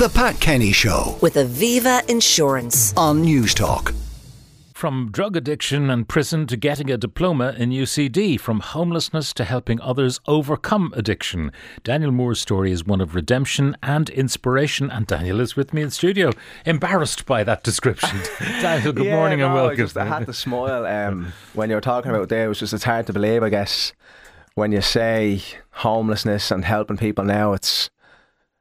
The 0.00 0.08
Pat 0.08 0.40
Kenny 0.40 0.72
Show 0.72 1.18
with 1.20 1.34
Aviva 1.34 2.08
Insurance. 2.08 2.94
on 2.96 3.22
Newstalk. 3.22 3.94
From 4.72 5.10
drug 5.12 5.36
addiction 5.36 5.90
and 5.90 6.08
prison 6.08 6.46
to 6.46 6.56
getting 6.56 6.90
a 6.90 6.96
diploma 6.96 7.54
in 7.58 7.68
UCD, 7.70 8.40
from 8.40 8.60
homelessness 8.60 9.34
to 9.34 9.44
helping 9.44 9.78
others 9.82 10.18
overcome 10.26 10.92
addiction. 10.96 11.52
Daniel 11.84 12.12
Moore's 12.12 12.40
story 12.40 12.72
is 12.72 12.84
one 12.86 13.02
of 13.02 13.14
redemption 13.14 13.76
and 13.82 14.08
inspiration, 14.08 14.90
and 14.90 15.06
Daniel 15.06 15.38
is 15.38 15.54
with 15.54 15.74
me 15.74 15.82
in 15.82 15.90
studio, 15.90 16.30
embarrassed 16.64 17.26
by 17.26 17.44
that 17.44 17.62
description. 17.62 18.18
Daniel, 18.62 18.92
good 18.94 19.04
Yeah, 19.04 19.16
morning 19.16 19.42
and 19.42 19.52
no, 19.52 19.58
I 19.60 19.62
welcome. 19.66 19.76
just- 19.84 19.96
I 19.98 20.06
had 20.06 20.24
to 20.26 20.32
smile 20.32 20.86
um, 20.86 21.32
when 21.52 21.68
you 21.68 21.74
were 21.76 21.80
talking 21.82 22.10
about 22.10 22.30
there. 22.30 22.46
It 22.46 22.48
was 22.48 22.58
just 22.60 22.72
it's 22.72 22.84
hard 22.84 23.06
to 23.08 23.12
believe, 23.12 23.42
I 23.42 23.50
guess, 23.50 23.92
when 24.54 24.72
you 24.72 24.80
say 24.80 25.42
homelessness 25.72 26.50
and 26.50 26.64
helping 26.64 26.96
people 26.96 27.24
now. 27.24 27.52
It's 27.52 27.90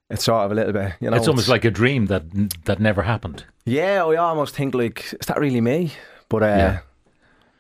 it's 0.10 0.23
sort 0.23 0.46
of 0.46 0.52
a 0.52 0.55
little 0.55 0.73
bit, 0.73 0.94
you 1.00 1.10
know. 1.10 1.18
it's 1.18 1.28
almost 1.28 1.48
like 1.48 1.66
a 1.66 1.71
dream 1.71 2.07
that 2.07 2.23
that 2.65 2.79
never 2.79 3.04
happened. 3.04 3.46
yeah, 3.65 4.04
I 4.04 4.16
almost 4.16 4.56
think 4.56 4.74
like 4.74 5.14
is 5.20 5.28
that 5.28 5.39
really 5.39 5.61
me? 5.61 5.92
But 6.29 6.43
uh, 6.43 6.46
Yeah. 6.46 6.79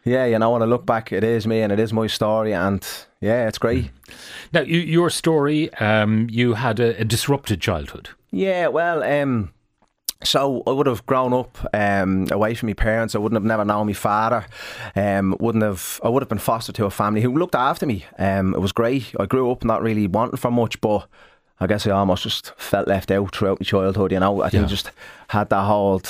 yeah. 0.03 0.25
you 0.25 0.39
know, 0.39 0.51
when 0.51 0.61
I 0.61 0.65
look 0.65 0.85
back, 0.85 1.11
it 1.11 1.23
is 1.23 1.45
me 1.47 1.61
and 1.61 1.71
it 1.71 1.79
is 1.79 1.91
my 1.93 2.07
story, 2.07 2.53
and 2.53 2.85
yeah, 3.21 3.47
it's 3.47 3.57
great. 3.57 3.91
Now, 4.53 4.61
you, 4.61 4.79
your 4.79 5.09
story, 5.09 5.73
um, 5.75 6.27
you 6.31 6.53
had 6.55 6.79
a, 6.79 7.01
a 7.01 7.03
disrupted 7.05 7.59
childhood. 7.61 8.09
Yeah, 8.31 8.67
well, 8.67 9.03
um, 9.03 9.51
so 10.23 10.63
I 10.67 10.71
would 10.71 10.87
have 10.87 11.05
grown 11.05 11.33
up 11.33 11.57
um, 11.73 12.27
away 12.31 12.53
from 12.55 12.67
my 12.67 12.73
parents. 12.73 13.15
I 13.15 13.19
wouldn't 13.19 13.37
have 13.37 13.45
never 13.47 13.65
known 13.65 13.87
my 13.87 13.93
father. 13.93 14.45
Um, 14.95 15.35
wouldn't 15.39 15.63
have. 15.63 15.99
I 16.03 16.09
would 16.09 16.21
have 16.21 16.29
been 16.29 16.37
fostered 16.39 16.75
to 16.75 16.85
a 16.85 16.89
family 16.91 17.21
who 17.21 17.33
looked 17.37 17.55
after 17.55 17.85
me. 17.85 18.05
Um, 18.17 18.53
it 18.53 18.59
was 18.59 18.71
great. 18.71 19.13
I 19.19 19.25
grew 19.25 19.51
up 19.51 19.63
not 19.63 19.81
really 19.81 20.07
wanting 20.07 20.37
for 20.37 20.51
much, 20.51 20.79
but 20.81 21.07
I 21.59 21.67
guess 21.67 21.85
I 21.85 21.91
almost 21.91 22.23
just 22.23 22.53
felt 22.57 22.87
left 22.87 23.11
out 23.11 23.35
throughout 23.35 23.59
my 23.59 23.65
childhood. 23.65 24.11
You 24.11 24.19
know, 24.19 24.41
I 24.41 24.49
think 24.49 24.63
Yeah. 24.63 24.67
just 24.67 24.91
had 25.29 25.49
that 25.49 25.63
whole 25.65 26.01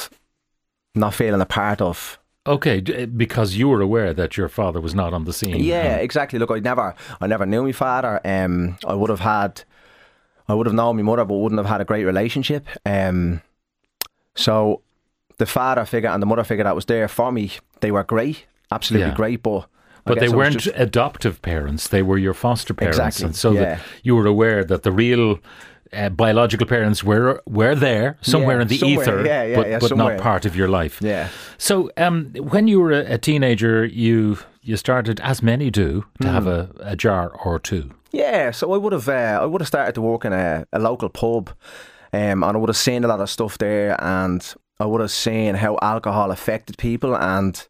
not 0.96 1.14
feeling 1.14 1.42
a 1.42 1.46
part 1.46 1.82
of. 1.82 2.20
Okay, 2.48 2.80
because 3.06 3.56
you 3.56 3.68
were 3.70 3.82
aware 3.82 4.14
that 4.14 4.38
your 4.38 4.48
father 4.50 4.80
was 4.82 4.96
not 4.96 5.14
on 5.14 5.26
the 5.26 5.34
scene. 5.34 5.60
Yeah, 5.64 5.96
Um, 5.96 6.00
exactly. 6.00 6.40
Look, 6.40 6.52
I 6.52 6.60
never, 6.60 6.96
I 7.22 7.28
never 7.28 7.46
knew 7.46 7.64
my 7.64 7.72
father. 7.74 8.20
Um, 8.26 8.78
I 8.88 8.94
would 8.94 9.10
have 9.10 9.20
had, 9.20 9.64
I 10.48 10.54
would 10.56 10.66
have 10.66 10.74
known 10.76 10.96
my 10.96 11.04
mother, 11.04 11.26
but 11.26 11.36
wouldn't 11.36 11.60
have 11.60 11.68
had 11.68 11.82
a 11.82 11.86
great 11.86 12.06
relationship. 12.06 12.66
Um, 12.86 13.42
so 14.36 14.82
the 15.38 15.46
father 15.46 15.86
figure 15.86 16.10
and 16.10 16.22
the 16.22 16.26
mother 16.28 16.44
figure 16.44 16.64
that 16.64 16.76
was 16.76 16.86
there 16.86 17.08
for 17.08 17.32
me, 17.32 17.52
they 17.82 17.92
were 17.92 18.04
great, 18.04 18.46
absolutely 18.72 19.10
Yeah. 19.10 19.16
great. 19.16 19.44
But 19.44 19.68
But 20.10 20.20
they 20.20 20.26
guess 20.28 20.34
I 20.34 20.36
was 20.36 20.46
weren't 20.46 20.60
just- 20.62 20.76
adoptive 20.78 21.42
parents; 21.42 21.88
they 21.88 22.02
were 22.04 22.18
your 22.18 22.34
foster 22.34 22.74
parents, 22.74 22.98
Exactly, 22.98 23.26
and 23.28 23.36
so 23.36 23.52
yeah. 23.54 23.60
that 23.62 23.80
you 24.04 24.16
were 24.18 24.26
aware 24.28 24.64
that 24.66 24.84
the 24.84 24.92
real 24.92 25.40
uh, 25.94 26.10
biological 26.10 26.68
parents 26.68 27.04
were 27.04 27.42
were 27.48 27.76
there 27.76 28.18
somewhere 28.22 28.58
Yeah, 28.58 28.62
in 28.64 28.68
the 28.68 28.78
somewhere, 28.78 29.04
ether, 29.04 29.26
yeah, 29.26 29.44
yeah, 29.44 29.56
but, 29.56 29.80
but 29.82 29.88
somewhere. 29.90 30.16
not 30.18 30.24
part 30.24 30.46
of 30.46 30.56
your 30.56 30.68
life. 30.68 31.00
yeah. 31.02 31.28
So, 31.58 31.90
um, 31.98 32.34
when 32.54 32.68
you 32.68 32.80
were 32.82 32.92
a, 32.92 33.14
a 33.14 33.18
teenager, 33.18 33.86
you 33.86 34.38
you 34.62 34.78
started, 34.78 35.20
as 35.22 35.42
many 35.42 35.72
do, 35.72 36.04
to 36.22 36.28
have 36.28 36.44
Hmm. 36.44 36.50
a, 36.50 36.92
a 36.92 36.96
jar 36.96 37.30
or 37.46 37.60
two. 37.60 37.84
Yeah, 38.12 38.52
so 38.52 38.74
I 38.74 38.78
would 38.78 38.94
have 38.94 39.08
uh, 39.10 39.40
I 39.44 39.46
would 39.46 39.62
have 39.62 39.68
started 39.68 39.96
to 39.96 40.02
work 40.02 40.26
in 40.26 40.34
a, 40.34 40.66
a 40.74 40.80
local 40.80 41.10
pub, 41.10 41.50
um, 42.14 42.44
and 42.44 42.56
I 42.56 42.58
would 42.58 42.70
have 42.70 42.78
seen 42.78 43.04
a 43.04 43.08
lot 43.08 43.20
of 43.22 43.30
stuff 43.30 43.58
there, 43.58 43.96
and 44.04 44.42
I 44.80 44.86
would 44.86 45.02
have 45.02 45.12
seen 45.12 45.56
how 45.56 45.78
alcohol 45.82 46.32
affected 46.32 46.78
people, 46.78 47.16
and 47.16 47.68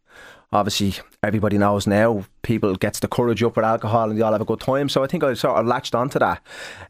obviously 0.52 0.94
everybody 1.22 1.58
knows 1.58 1.86
now 1.88 2.26
people 2.42 2.76
gets 2.76 3.00
the 3.00 3.08
courage 3.08 3.44
up 3.44 3.56
with 3.56 3.66
alcohol, 3.66 4.10
and 4.10 4.18
they 4.18 4.24
all 4.24 4.32
have 4.32 4.42
a 4.42 4.46
good 4.46 4.60
time. 4.60 4.90
So 4.90 5.04
I 5.04 5.08
think 5.08 5.24
I 5.24 5.34
sort 5.34 5.60
of 5.60 5.66
latched 5.66 5.96
onto 5.96 6.20
that, 6.20 6.42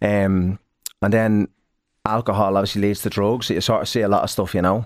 um, 0.02 0.60
and 1.02 1.14
then 1.14 1.48
alcohol 2.06 2.58
obviously 2.58 2.82
leads 2.82 3.02
to 3.02 3.10
drugs. 3.10 3.48
So 3.48 3.54
you 3.54 3.62
sort 3.62 3.82
of 3.82 3.90
see 3.90 4.02
a 4.02 4.08
lot 4.08 4.24
of 4.24 4.30
stuff, 4.30 4.54
you 4.56 4.62
know. 4.62 4.86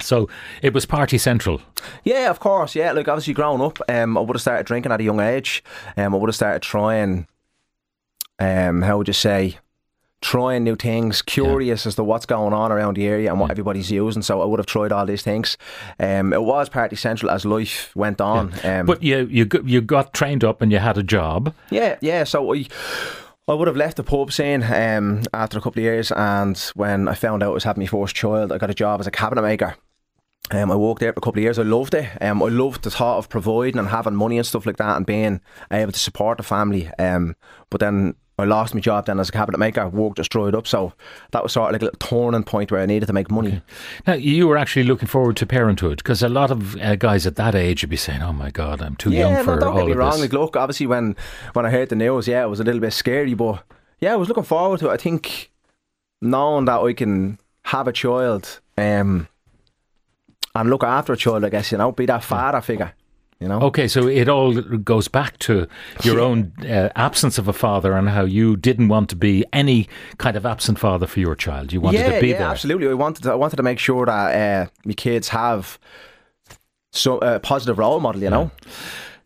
So 0.00 0.28
it 0.60 0.74
was 0.74 0.86
party 0.86 1.18
central. 1.18 1.60
Yeah, 2.02 2.30
of 2.30 2.40
course. 2.40 2.74
Yeah, 2.74 2.92
like 2.92 3.08
obviously 3.08 3.34
growing 3.34 3.62
up, 3.62 3.78
um, 3.88 4.18
I 4.18 4.20
would 4.20 4.34
have 4.34 4.42
started 4.42 4.66
drinking 4.66 4.92
at 4.92 5.00
a 5.00 5.04
young 5.04 5.20
age. 5.20 5.62
Um, 5.96 6.14
I 6.14 6.18
would 6.18 6.28
have 6.28 6.34
started 6.34 6.62
trying, 6.62 7.28
um, 8.40 8.82
how 8.82 8.98
would 8.98 9.06
you 9.06 9.14
say, 9.14 9.58
trying 10.24 10.64
new 10.64 10.74
things, 10.74 11.20
curious 11.20 11.86
as 11.86 11.94
to 11.96 12.02
what's 12.02 12.24
going 12.24 12.54
on 12.54 12.72
around 12.72 12.96
the 12.96 13.06
area 13.06 13.30
and 13.30 13.38
what 13.38 13.50
everybody's 13.50 13.90
using. 13.90 14.22
So 14.22 14.40
I 14.40 14.46
would 14.46 14.58
have 14.58 14.66
tried 14.66 14.90
all 14.90 15.04
these 15.04 15.22
things. 15.22 15.58
Um, 16.00 16.32
it 16.32 16.42
was 16.42 16.70
partly 16.70 16.96
central 16.96 17.30
as 17.30 17.44
life 17.44 17.94
went 17.94 18.20
on. 18.20 18.54
Um, 18.64 18.86
But 18.86 19.02
you 19.02 19.26
you 19.30 19.44
got, 19.44 19.68
you 19.68 19.82
got 19.82 20.14
trained 20.14 20.42
up 20.42 20.62
and 20.62 20.72
you 20.72 20.78
had 20.78 20.96
a 20.96 21.02
job. 21.02 21.52
yeah, 21.70 21.96
yeah. 22.00 22.24
So 22.24 22.54
I, 22.54 22.66
I 23.46 23.52
would 23.52 23.68
have 23.68 23.76
left 23.76 23.98
the 23.98 24.02
pub 24.02 24.32
scene 24.32 24.62
um, 24.62 25.22
after 25.34 25.58
a 25.58 25.60
couple 25.60 25.80
of 25.80 25.84
years, 25.84 26.10
and 26.10 26.58
when 26.74 27.06
I 27.08 27.14
found 27.14 27.42
out 27.42 27.50
I 27.50 27.54
was 27.54 27.64
having 27.64 27.82
my 27.82 27.86
first 27.86 28.16
child, 28.16 28.50
I 28.50 28.56
got 28.58 28.70
a 28.70 28.74
job 28.74 29.00
as 29.00 29.06
a 29.06 29.10
cabinet 29.10 29.42
maker. 29.42 29.76
Um, 30.50 30.70
I 30.70 30.76
worked 30.76 31.00
there 31.00 31.12
for 31.12 31.18
a 31.18 31.22
couple 31.22 31.40
of 31.40 31.42
years. 31.44 31.58
I 31.58 31.62
loved 31.62 31.94
it. 31.94 32.08
Um, 32.22 32.42
I 32.42 32.48
loved 32.48 32.82
the 32.82 32.90
thought 32.90 33.18
of 33.18 33.28
providing 33.28 33.78
and 33.78 33.88
having 33.88 34.14
money 34.14 34.38
and 34.38 34.46
stuff 34.46 34.64
like 34.64 34.78
that, 34.78 34.96
and 34.96 35.04
being 35.06 35.40
able 35.70 35.92
to 35.92 35.98
support 35.98 36.38
the 36.38 36.42
family. 36.44 36.90
Um, 36.98 37.36
but 37.68 37.80
then 37.80 38.14
I 38.36 38.44
lost 38.44 38.74
my 38.74 38.80
job 38.80 39.06
then 39.06 39.20
as 39.20 39.28
a 39.28 39.32
cabinet 39.32 39.58
maker. 39.58 39.88
Work 39.88 40.16
just 40.16 40.30
dried 40.32 40.54
up, 40.56 40.66
so 40.66 40.92
that 41.30 41.42
was 41.42 41.52
sort 41.52 41.68
of 41.68 41.72
like 41.74 41.82
a 41.82 41.84
little 41.84 41.98
turning 41.98 42.42
point 42.42 42.72
where 42.72 42.80
I 42.80 42.86
needed 42.86 43.06
to 43.06 43.12
make 43.12 43.30
money. 43.30 43.62
Now 44.06 44.14
you 44.14 44.48
were 44.48 44.56
actually 44.56 44.84
looking 44.84 45.06
forward 45.06 45.36
to 45.36 45.46
parenthood 45.46 45.98
because 45.98 46.22
a 46.22 46.28
lot 46.28 46.50
of 46.50 46.76
uh, 46.76 46.96
guys 46.96 47.26
at 47.26 47.36
that 47.36 47.54
age 47.54 47.82
would 47.82 47.90
be 47.90 47.96
saying, 47.96 48.22
"Oh 48.22 48.32
my 48.32 48.50
God, 48.50 48.82
I'm 48.82 48.96
too 48.96 49.12
Yeah, 49.12 49.30
young 49.34 49.44
for 49.44 49.54
no, 49.54 49.60
don't 49.60 49.70
all 49.70 49.76
get 49.78 49.86
me 49.86 49.92
of 49.92 49.98
wrong. 49.98 50.10
this." 50.12 50.20
Like, 50.22 50.32
look, 50.32 50.56
obviously 50.56 50.86
when 50.88 51.14
when 51.52 51.64
I 51.64 51.70
heard 51.70 51.90
the 51.90 51.96
news, 51.96 52.26
yeah, 52.26 52.44
it 52.44 52.48
was 52.48 52.58
a 52.60 52.64
little 52.64 52.80
bit 52.80 52.92
scary, 52.92 53.34
but 53.34 53.62
yeah, 54.00 54.14
I 54.14 54.16
was 54.16 54.28
looking 54.28 54.42
forward 54.44 54.80
to 54.80 54.90
it. 54.90 54.92
I 54.92 54.96
think 54.96 55.52
knowing 56.20 56.64
that 56.64 56.80
I 56.80 56.92
can 56.92 57.38
have 57.66 57.86
a 57.86 57.92
child 57.92 58.60
um, 58.76 59.28
and 60.56 60.70
look 60.70 60.82
after 60.82 61.12
a 61.12 61.16
child, 61.16 61.44
I 61.44 61.50
guess 61.50 61.70
you 61.70 61.78
know, 61.78 61.92
be 61.92 62.06
that 62.06 62.24
father 62.24 62.60
figure, 62.60 62.94
you 63.44 63.48
know. 63.50 63.60
Okay, 63.68 63.86
so 63.88 64.08
it 64.08 64.28
all 64.28 64.54
goes 64.94 65.08
back 65.08 65.38
to 65.40 65.66
your 66.02 66.18
own 66.20 66.38
uh, 66.62 66.88
absence 66.96 67.38
of 67.38 67.46
a 67.48 67.52
father 67.52 67.92
and 67.98 68.08
how 68.08 68.24
you 68.24 68.56
didn't 68.56 68.88
want 68.88 69.08
to 69.10 69.16
be 69.16 69.44
any 69.52 69.86
kind 70.18 70.36
of 70.36 70.44
absent 70.46 70.78
father 70.78 71.06
for 71.06 71.20
your 71.20 71.36
child. 71.36 71.72
You 71.72 71.80
wanted 71.82 72.00
yeah, 72.00 72.14
to 72.14 72.20
be 72.20 72.28
yeah, 72.28 72.38
there. 72.38 72.48
absolutely. 72.48 72.88
I 72.88 72.94
wanted 72.94 73.22
to, 73.24 73.32
I 73.32 73.34
wanted 73.34 73.56
to 73.56 73.62
make 73.62 73.78
sure 73.78 74.06
that 74.06 74.34
uh, 74.34 74.70
my 74.84 74.94
kids 74.94 75.28
have 75.28 75.78
so 76.90 77.18
a 77.18 77.38
positive 77.40 77.78
role 77.78 78.00
model, 78.00 78.22
you 78.22 78.30
know. 78.30 78.50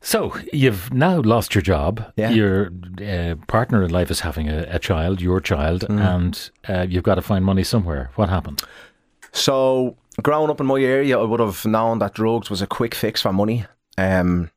So 0.01 0.33
you've 0.53 0.93
now 0.93 1.21
lost 1.21 1.55
your 1.55 1.63
job. 1.63 2.13
Yeah. 2.17 2.31
Your 2.31 2.71
uh, 3.03 3.35
partner 3.47 3.83
in 3.83 3.91
life 3.91 4.11
is 4.11 4.21
having 4.21 4.49
a, 4.49 4.67
a 4.71 4.79
child, 4.79 5.21
your 5.21 5.41
child, 5.41 5.81
Mm. 5.89 6.01
and 6.15 6.51
uh, 6.69 6.87
you've 6.89 7.03
got 7.05 7.17
to 7.17 7.23
find 7.23 7.45
money 7.45 7.65
somewhere. 7.65 8.11
What 8.17 8.29
happened? 8.29 8.63
So, 9.33 9.97
growing 10.23 10.51
up 10.51 10.61
in 10.61 10.67
my 10.67 10.81
area, 10.81 11.19
I 11.19 11.25
would 11.25 11.41
have 11.41 11.65
known 11.67 11.99
that 11.99 12.15
drugs 12.15 12.49
was 12.51 12.63
a 12.63 12.67
quick 12.67 12.95
fix 12.95 13.23
for 13.23 13.33
money. 13.33 13.67
Um, 13.99 14.51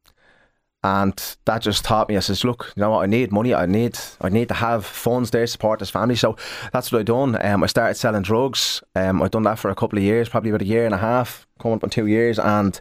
and 0.83 1.35
that 1.45 1.61
just 1.61 1.85
taught 1.85 2.09
me, 2.09 2.17
I 2.17 2.21
says, 2.21 2.43
look, 2.43 2.73
you 2.75 2.81
know 2.81 2.89
what, 2.91 3.03
I 3.03 3.05
need 3.05 3.31
money. 3.31 3.53
I 3.53 3.65
need 3.67 3.99
I 4.19 4.29
need 4.29 4.47
to 4.47 4.55
have 4.55 4.85
funds 4.85 5.29
there 5.29 5.43
to 5.43 5.47
support 5.47 5.79
this 5.79 5.91
family. 5.91 6.15
So 6.15 6.35
that's 6.73 6.91
what 6.91 6.99
I 6.99 7.03
done. 7.03 7.37
Um, 7.45 7.63
I 7.63 7.67
started 7.67 7.95
selling 7.95 8.23
drugs. 8.23 8.81
Um, 8.95 9.21
I'd 9.21 9.31
done 9.31 9.43
that 9.43 9.59
for 9.59 9.69
a 9.69 9.75
couple 9.75 9.99
of 9.99 10.03
years, 10.03 10.29
probably 10.29 10.49
about 10.49 10.63
a 10.63 10.65
year 10.65 10.85
and 10.85 10.95
a 10.95 10.97
half, 10.97 11.45
coming 11.59 11.75
up 11.75 11.83
on 11.83 11.91
two 11.91 12.07
years. 12.07 12.39
And 12.39 12.79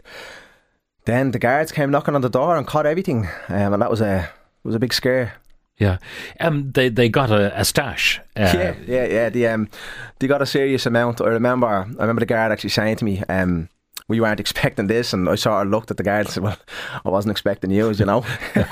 then 1.05 1.31
the 1.31 1.39
guards 1.39 1.71
came 1.71 1.91
knocking 1.91 2.15
on 2.15 2.21
the 2.21 2.29
door 2.29 2.57
and 2.57 2.65
caught 2.65 2.87
everything. 2.87 3.27
Um, 3.49 3.73
and 3.73 3.81
that 3.81 3.91
was 3.91 4.01
a 4.01 4.29
was 4.63 4.75
a 4.75 4.79
big 4.79 4.93
scare. 4.93 5.33
Yeah, 5.77 5.97
um, 6.39 6.71
they 6.71 6.89
they 6.89 7.09
got 7.09 7.31
a, 7.31 7.59
a 7.59 7.65
stash. 7.65 8.19
Uh, 8.35 8.51
yeah, 8.53 8.75
yeah, 8.85 9.05
yeah. 9.05 9.29
The 9.29 9.47
um, 9.47 9.69
they 10.19 10.27
got 10.27 10.41
a 10.41 10.45
serious 10.45 10.85
amount. 10.85 11.21
I 11.21 11.27
remember, 11.27 11.67
I 11.67 12.01
remember 12.01 12.19
the 12.19 12.27
guard 12.27 12.51
actually 12.51 12.69
saying 12.69 12.97
to 12.97 13.05
me, 13.05 13.23
um, 13.29 13.69
"We 14.11 14.19
weren't 14.19 14.39
expecting 14.39 14.87
this," 14.87 15.13
and 15.13 15.27
I 15.29 15.35
sort 15.35 15.65
of 15.65 15.71
looked 15.71 15.89
at 15.91 15.97
the 15.97 16.03
guard 16.03 16.25
and 16.27 16.29
said, 16.33 16.43
"Well, 16.43 16.57
I 17.05 17.09
wasn't 17.09 17.31
expecting 17.31 17.71
you, 17.71 17.89
as 17.89 17.99
you 17.99 18.05
know." 18.05 18.23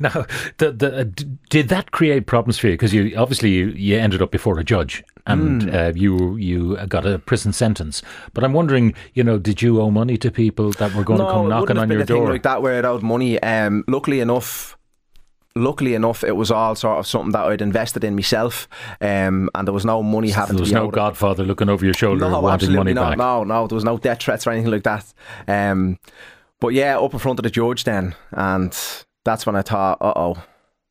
Now, 0.00 0.26
the, 0.58 0.72
the, 0.72 1.00
uh, 1.00 1.04
did 1.48 1.68
that 1.68 1.90
create 1.92 2.26
problems 2.26 2.58
for 2.58 2.66
you? 2.66 2.74
Because 2.74 2.92
you 2.92 3.16
obviously 3.16 3.50
you, 3.50 3.68
you 3.68 3.96
ended 3.96 4.20
up 4.20 4.30
before 4.30 4.58
a 4.58 4.64
judge 4.64 5.02
and 5.26 5.62
Hmm. 5.62 5.74
uh, 5.74 5.92
you 5.94 6.36
you 6.36 6.76
got 6.88 7.06
a 7.06 7.18
prison 7.20 7.52
sentence. 7.52 8.02
But 8.34 8.44
I'm 8.44 8.52
wondering, 8.52 8.94
you 9.14 9.24
know, 9.24 9.38
did 9.38 9.62
you 9.62 9.80
owe 9.80 9.90
money 9.90 10.16
to 10.18 10.30
people 10.30 10.72
that 10.72 10.94
were 10.94 11.04
going 11.04 11.20
to 11.20 11.24
no, 11.24 11.30
come 11.32 11.46
it 11.46 11.48
knocking 11.50 11.78
on 11.78 11.90
your 11.90 12.00
a 12.02 12.06
thing 12.06 12.16
door? 12.16 12.28
like 12.28 12.42
that 12.42 12.60
where 12.60 12.78
it 12.78 12.84
owed 12.84 13.02
money. 13.02 13.40
Um, 13.42 13.84
luckily 13.88 14.20
enough. 14.20 14.75
Luckily 15.56 15.94
enough, 15.94 16.22
it 16.22 16.36
was 16.36 16.50
all 16.50 16.74
sort 16.74 16.98
of 16.98 17.06
something 17.06 17.32
that 17.32 17.44
I'd 17.44 17.62
invested 17.62 18.04
in 18.04 18.14
myself, 18.14 18.68
um, 19.00 19.48
and 19.54 19.66
there 19.66 19.72
was 19.72 19.84
no 19.84 20.02
money 20.02 20.30
having 20.30 20.56
there 20.56 20.62
was 20.62 20.72
no 20.72 20.88
godfather 20.88 21.44
looking 21.44 21.68
over 21.68 21.84
your 21.84 21.94
shoulder 21.94 22.28
no, 22.28 22.40
wanting 22.40 22.74
money 22.74 22.92
not. 22.92 23.10
back. 23.10 23.18
No, 23.18 23.42
no, 23.42 23.66
there 23.66 23.74
was 23.74 23.84
no 23.84 23.96
death 23.96 24.22
threats 24.22 24.46
or 24.46 24.50
anything 24.50 24.70
like 24.70 24.82
that. 24.84 25.12
Um, 25.48 25.98
but 26.60 26.68
yeah, 26.68 26.98
up 26.98 27.12
in 27.12 27.18
front 27.18 27.38
of 27.38 27.42
the 27.42 27.50
judge 27.50 27.84
then, 27.84 28.14
and 28.32 28.76
that's 29.24 29.46
when 29.46 29.56
I 29.56 29.62
thought, 29.62 29.98
uh 30.00 30.12
oh. 30.14 30.42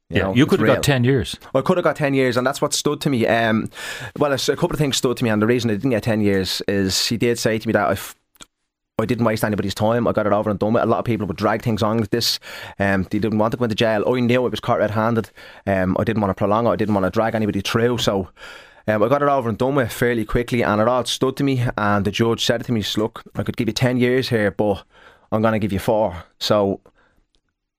yeah, 0.10 0.24
know, 0.24 0.36
you 0.36 0.46
could 0.46 0.60
have 0.60 0.68
real. 0.68 0.76
got 0.76 0.84
ten 0.84 1.04
years. 1.04 1.38
I 1.54 1.62
could 1.62 1.78
have 1.78 1.84
got 1.84 1.96
10 1.96 2.14
years, 2.14 2.36
and 2.38 2.46
that's 2.46 2.62
what 2.62 2.74
stood 2.74 3.02
to 3.02 3.10
me. 3.10 3.28
Um, 3.28 3.70
well, 4.18 4.32
a, 4.32 4.36
a 4.36 4.56
couple 4.56 4.74
of 4.74 4.80
things 4.80 4.98
stood 4.98 5.18
to 5.18 5.24
me, 5.24 5.30
and 5.30 5.42
the 5.42 5.48
reason 5.48 5.70
I 5.70 5.76
didn't 5.76 5.92
get 5.92 6.04
10 6.04 6.22
years 6.22 6.62
is 6.68 7.08
he 7.08 7.18
did 7.18 7.40
say 7.40 7.58
to 7.60 7.68
me 7.68 7.72
that 7.74 7.92
if 7.92 8.16
I 8.98 9.06
didn't 9.06 9.26
waste 9.26 9.44
anybody's 9.44 9.76
time, 9.76 10.08
I 10.08 10.14
got 10.14 10.26
it 10.26 10.32
over 10.32 10.50
and 10.50 10.58
done 10.58 10.72
with. 10.72 10.84
A 10.84 10.86
lot 10.86 11.00
of 11.00 11.06
people 11.06 11.28
would 11.28 11.36
drag 11.36 11.62
things 11.62 11.84
on 11.84 11.98
like 11.98 12.12
this. 12.12 12.40
Um, 12.80 13.04
they 13.04 13.20
didn't 13.20 13.40
want 13.40 13.52
to 13.52 13.58
go 13.58 13.66
into 13.66 13.76
jail. 13.76 14.06
I 14.08 14.20
knew 14.22 14.46
it 14.46 14.50
was 14.50 14.62
caught 14.62 14.80
red 14.80 14.92
handed. 14.92 15.32
Um, 15.68 15.98
I 16.00 16.06
didn't 16.06 16.22
want 16.22 16.30
to 16.30 16.36
prolong 16.36 16.66
it, 16.66 16.70
I 16.70 16.76
didn't 16.78 16.94
want 16.94 17.04
to 17.06 17.10
drag 17.10 17.36
anybody 17.36 17.60
through. 17.62 17.98
So 17.98 18.30
Um, 18.88 19.02
I 19.02 19.10
got 19.10 19.24
it 19.24 19.28
over 19.28 19.50
and 19.50 19.58
done 19.58 19.76
with 19.76 19.92
fairly 19.92 20.26
quickly, 20.26 20.62
and 20.62 20.80
it 20.80 20.88
all 20.88 21.04
stood 21.06 21.36
to 21.38 21.44
me. 21.44 21.66
And 21.76 22.06
the 22.06 22.12
judge 22.12 22.46
said 22.46 22.64
to 22.66 22.72
me, 22.72 22.84
"Look, 22.96 23.24
I 23.36 23.42
could 23.44 23.58
give 23.58 23.68
you 23.68 23.74
ten 23.74 23.98
years 23.98 24.30
here, 24.30 24.52
but 24.52 24.84
I'm 25.32 25.42
going 25.42 25.54
to 25.54 25.60
give 25.60 25.74
you 25.74 25.80
four. 25.80 26.24
So, 26.40 26.82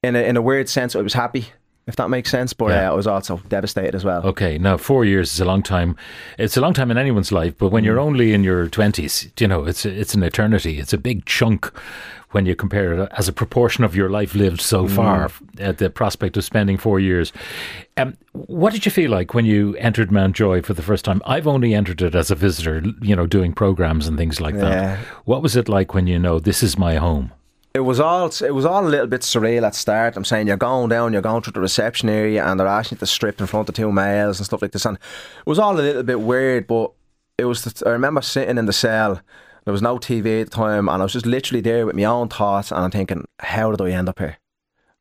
in 0.02 0.16
a, 0.16 0.18
in 0.18 0.36
a 0.36 0.42
weird 0.42 0.68
sense, 0.68 0.96
I 0.96 1.02
was 1.02 1.14
happy 1.14 1.52
if 1.86 1.96
that 1.96 2.10
makes 2.10 2.30
sense. 2.30 2.52
But 2.52 2.70
Yeah. 2.70 2.88
uh, 2.88 2.92
I 2.92 2.94
was 2.94 3.06
also 3.06 3.40
devastated 3.48 3.94
as 3.94 4.04
well. 4.04 4.22
Okay, 4.24 4.58
now 4.58 4.76
four 4.76 5.04
years 5.04 5.32
is 5.32 5.40
a 5.40 5.44
long 5.44 5.62
time. 5.62 5.96
It's 6.38 6.56
a 6.56 6.60
long 6.60 6.74
time 6.74 6.90
in 6.90 6.98
anyone's 6.98 7.32
life, 7.32 7.54
but 7.58 7.70
when 7.70 7.84
you're 7.84 7.96
Mm. 7.98 8.06
only 8.06 8.32
in 8.32 8.44
your 8.44 8.66
twenties, 8.68 9.28
you 9.38 9.48
know, 9.48 9.64
it's 9.64 9.86
it's 9.86 10.14
an 10.14 10.22
eternity. 10.22 10.78
It's 10.78 10.92
a 10.92 10.98
big 10.98 11.24
chunk 11.26 11.70
when 12.32 12.44
you 12.44 12.56
compare 12.56 12.92
it 12.92 13.08
as 13.16 13.28
a 13.28 13.32
proportion 13.32 13.84
of 13.84 13.94
your 13.94 14.10
life 14.10 14.34
lived 14.34 14.60
so 14.60 14.84
Mm. 14.86 14.90
far. 14.90 15.30
At 15.60 15.78
the 15.78 15.88
prospect 15.88 16.36
of 16.36 16.44
spending 16.44 16.76
four 16.76 16.98
years, 17.00 17.32
um, 17.96 18.14
what 18.32 18.72
did 18.72 18.84
you 18.84 18.90
feel 18.90 19.10
like 19.10 19.32
when 19.32 19.46
you 19.46 19.74
entered 19.78 20.10
Mountjoy 20.10 20.62
for 20.62 20.74
the 20.74 20.82
first 20.82 21.04
time? 21.04 21.22
I've 21.24 21.46
only 21.46 21.72
entered 21.72 22.02
it 22.02 22.14
as 22.14 22.30
a 22.30 22.34
visitor, 22.34 22.82
you 23.00 23.14
know, 23.14 23.26
doing 23.26 23.52
programs 23.54 24.08
and 24.08 24.18
things 24.18 24.40
like 24.40 24.54
Yeah. 24.56 24.60
that. 24.68 24.98
What 25.24 25.40
was 25.40 25.54
it 25.56 25.68
like 25.68 25.94
when 25.94 26.06
you 26.08 26.18
know 26.18 26.40
this 26.40 26.62
is 26.64 26.76
my 26.76 26.96
home? 26.96 27.30
It 27.76 27.84
was 27.84 28.00
all 28.00 28.28
it 28.28 28.54
was 28.54 28.64
all 28.64 28.86
a 28.86 28.88
little 28.88 29.06
bit 29.06 29.20
surreal 29.20 29.62
at 29.66 29.74
start. 29.74 30.16
I'm 30.16 30.24
saying 30.24 30.46
you're 30.46 30.56
going 30.56 30.88
down, 30.88 31.12
you're 31.12 31.20
going 31.20 31.42
through 31.42 31.52
the 31.52 31.60
reception 31.60 32.08
area, 32.08 32.42
and 32.42 32.58
they're 32.58 32.66
asking 32.66 32.96
you 32.96 33.00
to 33.00 33.06
strip 33.06 33.38
in 33.38 33.46
front 33.46 33.68
of 33.68 33.74
two 33.74 33.92
males 33.92 34.38
and 34.38 34.46
stuff 34.46 34.62
like 34.62 34.72
this. 34.72 34.86
And 34.86 34.96
it 34.96 35.46
was 35.46 35.58
all 35.58 35.74
a 35.74 35.82
little 35.82 36.02
bit 36.02 36.22
weird, 36.22 36.66
but 36.66 36.92
it 37.36 37.44
was. 37.44 37.64
The, 37.64 37.86
I 37.86 37.90
remember 37.90 38.22
sitting 38.22 38.56
in 38.56 38.64
the 38.64 38.72
cell. 38.72 39.20
There 39.66 39.72
was 39.72 39.82
no 39.82 39.98
TV 39.98 40.40
at 40.40 40.50
the 40.50 40.56
time, 40.56 40.88
and 40.88 41.02
I 41.02 41.04
was 41.04 41.12
just 41.12 41.26
literally 41.26 41.60
there 41.60 41.84
with 41.84 41.96
my 41.96 42.04
own 42.04 42.30
thoughts, 42.30 42.70
and 42.70 42.80
I'm 42.80 42.90
thinking, 42.90 43.26
how 43.40 43.72
did 43.72 43.86
I 43.86 43.90
end 43.90 44.08
up 44.08 44.20
here? 44.20 44.38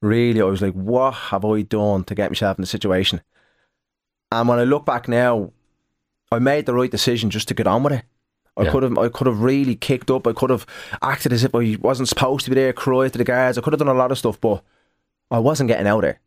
Really, 0.01 0.42
I 0.42 0.44
was 0.44 0.62
like, 0.62 0.74
what 0.74 1.13
have 1.13 1.45
I 1.45 1.62
done 1.62 2.04
to 2.04 2.13
get 2.13 2.30
myself 2.30 2.57
in 2.57 2.63
this 2.63 2.71
situation? 2.71 3.21
And 4.33 4.50
when 4.50 4.60
I 4.60 4.66
look 4.66 4.86
back 4.86 5.07
now, 5.07 5.54
I 6.30 6.39
made 6.39 6.66
the 6.66 6.74
right 6.74 6.92
decision 6.92 7.30
just 7.30 7.48
to 7.48 7.54
get 7.54 7.68
on 7.68 7.83
with 7.83 7.94
it. 7.94 8.04
I 8.57 8.63
Yeah. 8.63 8.72
could 8.72 8.84
have, 8.84 8.98
I 8.98 9.10
could 9.10 9.28
have 9.28 9.42
really 9.42 9.75
kicked 9.75 10.10
up. 10.10 10.25
I 10.28 10.34
could 10.34 10.50
have 10.50 10.66
acted 11.02 11.34
as 11.34 11.44
if 11.44 11.54
I 11.54 11.78
wasn't 11.81 12.10
supposed 12.10 12.46
to 12.46 12.52
be 12.52 12.56
there, 12.56 12.72
cried 12.74 13.12
to 13.13 13.18
the 13.18 13.24
guards. 13.24 13.57
I 13.57 13.62
could 13.62 13.74
have 13.74 13.80
done 13.80 13.88
a 13.90 13.94
lot 13.94 14.12
of 14.12 14.18
stuff, 14.18 14.40
but 14.40 14.63
I 15.30 15.40
wasn't 15.40 15.68
getting 15.68 15.88
out 15.88 16.02
there. 16.02 16.19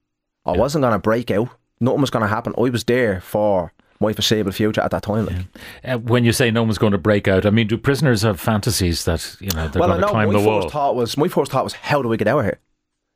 I 0.44 0.52
wasn't 0.52 0.82
going 0.82 0.92
to 0.92 0.98
break 0.98 1.30
out. 1.30 1.48
Nothing 1.80 2.00
was 2.00 2.10
going 2.10 2.22
to 2.22 2.28
happen. 2.28 2.54
I 2.58 2.62
was 2.70 2.84
there 2.84 3.20
for 3.20 3.72
my 4.00 4.12
foreseeable 4.12 4.52
future 4.52 4.80
at 4.80 4.90
that 4.90 5.02
time. 5.02 5.26
Like. 5.26 5.36
Uh, 5.84 5.98
when 5.98 6.24
you 6.24 6.32
say 6.32 6.50
no 6.50 6.62
one's 6.62 6.78
going 6.78 6.92
to 6.92 6.98
break 6.98 7.28
out, 7.28 7.44
I 7.44 7.50
mean, 7.50 7.66
do 7.66 7.76
prisoners 7.76 8.22
have 8.22 8.40
fantasies 8.40 9.04
that 9.04 9.36
you 9.40 9.50
know 9.50 9.68
they're 9.68 9.80
well, 9.80 9.88
going 9.90 10.00
to 10.00 10.06
know 10.06 10.10
climb 10.12 10.28
my 10.28 10.32
the 10.32 10.38
first 10.38 10.46
wall? 10.46 10.68
thought 10.68 10.96
was 10.96 11.16
my 11.16 11.28
first 11.28 11.50
thought 11.52 11.64
was 11.64 11.72
how 11.74 12.02
do 12.02 12.08
we 12.08 12.16
get 12.16 12.28
out 12.28 12.38
of 12.40 12.44
here? 12.44 12.58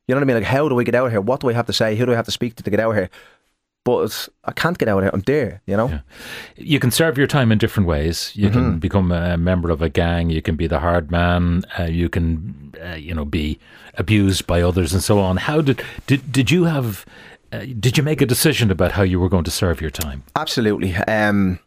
You 0.08 0.14
know 0.14 0.20
what 0.20 0.24
I 0.24 0.26
mean? 0.26 0.36
Like 0.36 0.44
how 0.44 0.68
do 0.68 0.74
we 0.74 0.84
get 0.84 0.94
out 0.94 1.06
of 1.06 1.12
here? 1.12 1.20
What 1.20 1.40
do 1.40 1.48
I 1.48 1.52
have 1.52 1.66
to 1.66 1.72
say? 1.72 1.96
Who 1.96 2.06
do 2.06 2.12
I 2.12 2.16
have 2.16 2.24
to 2.26 2.32
speak 2.32 2.56
to 2.56 2.62
to 2.62 2.70
get 2.70 2.80
out 2.80 2.90
of 2.90 2.96
here? 2.96 3.10
But 3.84 4.28
I 4.44 4.52
can't 4.52 4.78
get 4.78 4.88
out 4.88 4.98
of 4.98 5.04
here. 5.04 5.10
I'm 5.12 5.22
there. 5.22 5.60
You 5.66 5.76
know. 5.76 5.88
Yeah. 5.88 6.00
You 6.56 6.78
can 6.78 6.90
serve 6.92 7.18
your 7.18 7.26
time 7.26 7.50
in 7.50 7.58
different 7.58 7.88
ways. 7.88 8.30
You 8.34 8.48
Mm-hmm. 8.48 8.58
can 8.58 8.78
become 8.78 9.10
a 9.12 9.36
member 9.36 9.70
of 9.70 9.82
a 9.82 9.88
gang. 9.88 10.30
You 10.30 10.40
can 10.42 10.54
be 10.56 10.66
the 10.68 10.78
hard 10.78 11.10
man. 11.10 11.64
Uh, 11.78 11.84
you 11.84 12.08
can, 12.08 12.74
uh, 12.84 12.94
you 12.94 13.12
know, 13.14 13.24
be 13.24 13.58
abused 13.98 14.46
by 14.46 14.62
others 14.62 14.92
and 14.92 15.02
so 15.02 15.18
on. 15.18 15.36
How 15.36 15.60
did 15.60 15.82
did 16.06 16.30
did 16.32 16.50
you 16.50 16.64
have? 16.64 17.04
Uh, 17.52 17.66
did 17.78 17.98
you 17.98 18.02
make 18.04 18.22
a 18.22 18.26
decision 18.26 18.70
about 18.70 18.92
how 18.92 19.02
you 19.02 19.20
were 19.20 19.28
going 19.28 19.44
to 19.44 19.50
serve 19.50 19.80
your 19.80 19.90
time? 19.90 20.22
Absolutely. 20.36 20.94
Um, 20.94 21.58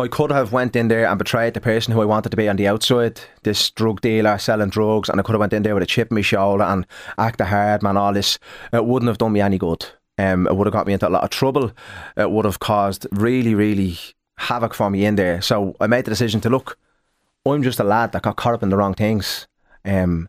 I 0.00 0.08
could 0.08 0.30
have 0.32 0.52
went 0.52 0.74
in 0.74 0.88
there 0.88 1.06
and 1.06 1.18
betrayed 1.18 1.54
the 1.54 1.60
person 1.60 1.92
who 1.92 2.00
I 2.00 2.06
wanted 2.06 2.30
to 2.30 2.36
be 2.36 2.48
on 2.48 2.56
the 2.56 2.66
outside, 2.66 3.20
this 3.42 3.70
drug 3.70 4.00
dealer 4.00 4.38
selling 4.38 4.70
drugs, 4.70 5.08
and 5.08 5.20
I 5.20 5.22
could 5.22 5.34
have 5.34 5.40
went 5.40 5.52
in 5.52 5.62
there 5.62 5.74
with 5.74 5.82
a 5.82 5.86
chip 5.86 6.10
in 6.10 6.14
my 6.14 6.22
shoulder 6.22 6.64
and 6.64 6.86
act 7.18 7.40
a 7.40 7.44
hard 7.44 7.82
man. 7.82 7.96
All 7.96 8.12
this, 8.12 8.38
it 8.72 8.86
wouldn't 8.86 9.08
have 9.08 9.18
done 9.18 9.32
me 9.32 9.40
any 9.40 9.58
good. 9.58 9.84
Um, 10.16 10.46
it 10.46 10.56
would 10.56 10.66
have 10.66 10.72
got 10.72 10.86
me 10.86 10.92
into 10.92 11.08
a 11.08 11.10
lot 11.10 11.24
of 11.24 11.30
trouble. 11.30 11.72
It 12.16 12.30
would 12.30 12.44
have 12.44 12.60
caused 12.60 13.06
really, 13.10 13.54
really 13.54 13.98
havoc 14.38 14.74
for 14.74 14.90
me 14.90 15.04
in 15.04 15.16
there. 15.16 15.40
So 15.42 15.74
I 15.80 15.86
made 15.86 16.04
the 16.04 16.10
decision 16.10 16.40
to 16.42 16.50
look. 16.50 16.78
I'm 17.46 17.62
just 17.62 17.80
a 17.80 17.84
lad 17.84 18.12
that 18.12 18.22
got 18.22 18.36
caught 18.36 18.54
up 18.54 18.62
in 18.62 18.70
the 18.70 18.76
wrong 18.76 18.94
things, 18.94 19.46
um, 19.84 20.28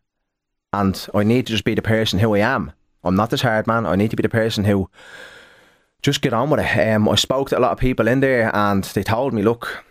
and 0.74 1.08
I 1.14 1.24
need 1.24 1.48
to 1.48 1.54
just 1.54 1.64
be 1.64 1.74
the 1.74 1.82
person 1.82 2.20
who 2.20 2.36
I 2.36 2.40
am. 2.40 2.74
I'm 3.04 3.16
not 3.16 3.30
this 3.30 3.42
hard 3.42 3.68
man. 3.68 3.86
I 3.86 3.96
need 3.96 4.10
to 4.10 4.18
be 4.18 4.24
the 4.24 4.30
person 4.30 4.66
who 4.66 4.90
just 6.02 6.22
get 6.22 6.34
on 6.34 6.50
with 6.50 6.60
it. 6.60 6.94
Um, 6.94 7.08
I 7.08 7.16
spoke 7.16 7.50
to 7.50 7.58
a 7.58 7.62
lot 7.62 7.72
of 7.72 7.78
people 7.78 8.08
in 8.08 8.20
there, 8.20 8.54
and 8.54 8.84
they 8.84 9.04
told 9.04 9.34
me, 9.34 9.44
"Look, 9.44 9.86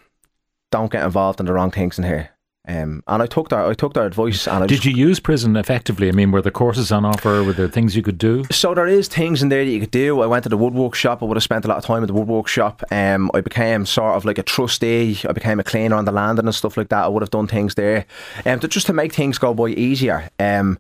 don't 0.71 0.93
get 0.93 1.05
involved 1.05 1.41
in 1.41 1.47
the 1.47 1.55
wrong 1.55 1.71
things 1.71 1.99
in 1.99 2.05
here." 2.05 2.34
Um, 2.67 3.03
and 3.07 3.23
I 3.23 3.27
took 3.27 3.51
their 3.51 3.67
I 3.67 3.75
took 3.75 3.93
their 3.93 4.07
advice, 4.07 4.49
and 4.49 4.65
I 4.65 4.67
Did 4.67 4.87
you 4.87 4.93
use 4.93 5.21
prison 5.21 5.55
effectively? 5.57 6.09
I 6.09 6.13
mean, 6.13 6.31
were 6.31 6.41
there 6.41 6.51
courses 6.51 6.91
on 6.91 7.05
offer? 7.05 7.45
Were 7.45 7.53
there 7.53 7.69
things 7.69 7.95
you 7.95 8.03
could 8.03 8.17
do? 8.17 8.45
So 8.51 8.75
there 8.75 8.87
is 8.87 9.07
things 9.07 9.43
in 9.43 9.51
there 9.51 9.65
that 9.65 9.71
you 9.71 9.81
could 9.81 9.91
do. 9.91 10.23
I 10.23 10.27
went 10.27 10.45
to 10.45 10.49
the 10.49 10.57
woodwork 10.57 10.95
shop. 10.95 11.23
I 11.23 11.27
would 11.27 11.37
have 11.37 11.43
spent 11.43 11.67
a 11.67 11.69
lot 11.69 11.77
of 11.77 11.85
time 11.85 12.03
at 12.03 12.07
the 12.07 12.15
woodwork 12.15 12.49
shop. 12.49 12.83
Um, 12.91 13.31
I 13.35 13.43
became 13.43 13.85
sort 13.85 14.17
of 14.17 14.25
like 14.25 14.39
a 14.39 14.43
trustee. 14.43 15.21
I 15.29 15.33
became 15.33 15.61
a 15.61 15.65
cleaner 15.65 15.97
on 15.97 16.07
the 16.07 16.13
landing 16.13 16.47
and 16.47 16.55
stuff 16.55 16.79
like 16.79 16.89
that. 16.89 17.05
I 17.05 17.09
would 17.09 17.23
have 17.23 17.31
done 17.31 17.47
things 17.47 17.75
there, 17.75 18.07
um, 18.47 18.61
to, 18.61 18.69
just 18.69 18.87
to 18.87 18.95
make 18.95 19.13
things 19.13 19.37
go 19.37 19.53
by 19.53 19.67
easier. 19.69 20.31
Um, 20.39 20.79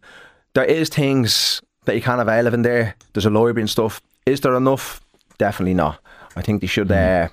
there 0.54 0.64
is 0.64 0.88
things 0.88 1.60
that 1.84 1.94
you 1.94 2.00
can 2.00 2.18
avail 2.18 2.46
of 2.46 2.54
in 2.54 2.62
there. 2.62 2.94
There's 3.12 3.26
a 3.26 3.30
library 3.30 3.60
and 3.60 3.70
stuff. 3.70 4.00
Is 4.24 4.40
there 4.40 4.54
enough? 4.54 5.02
Definitely 5.36 5.74
not. 5.74 5.98
I 6.34 6.40
think 6.40 6.62
they 6.62 6.66
should. 6.66 6.90
Uh, 6.90 7.28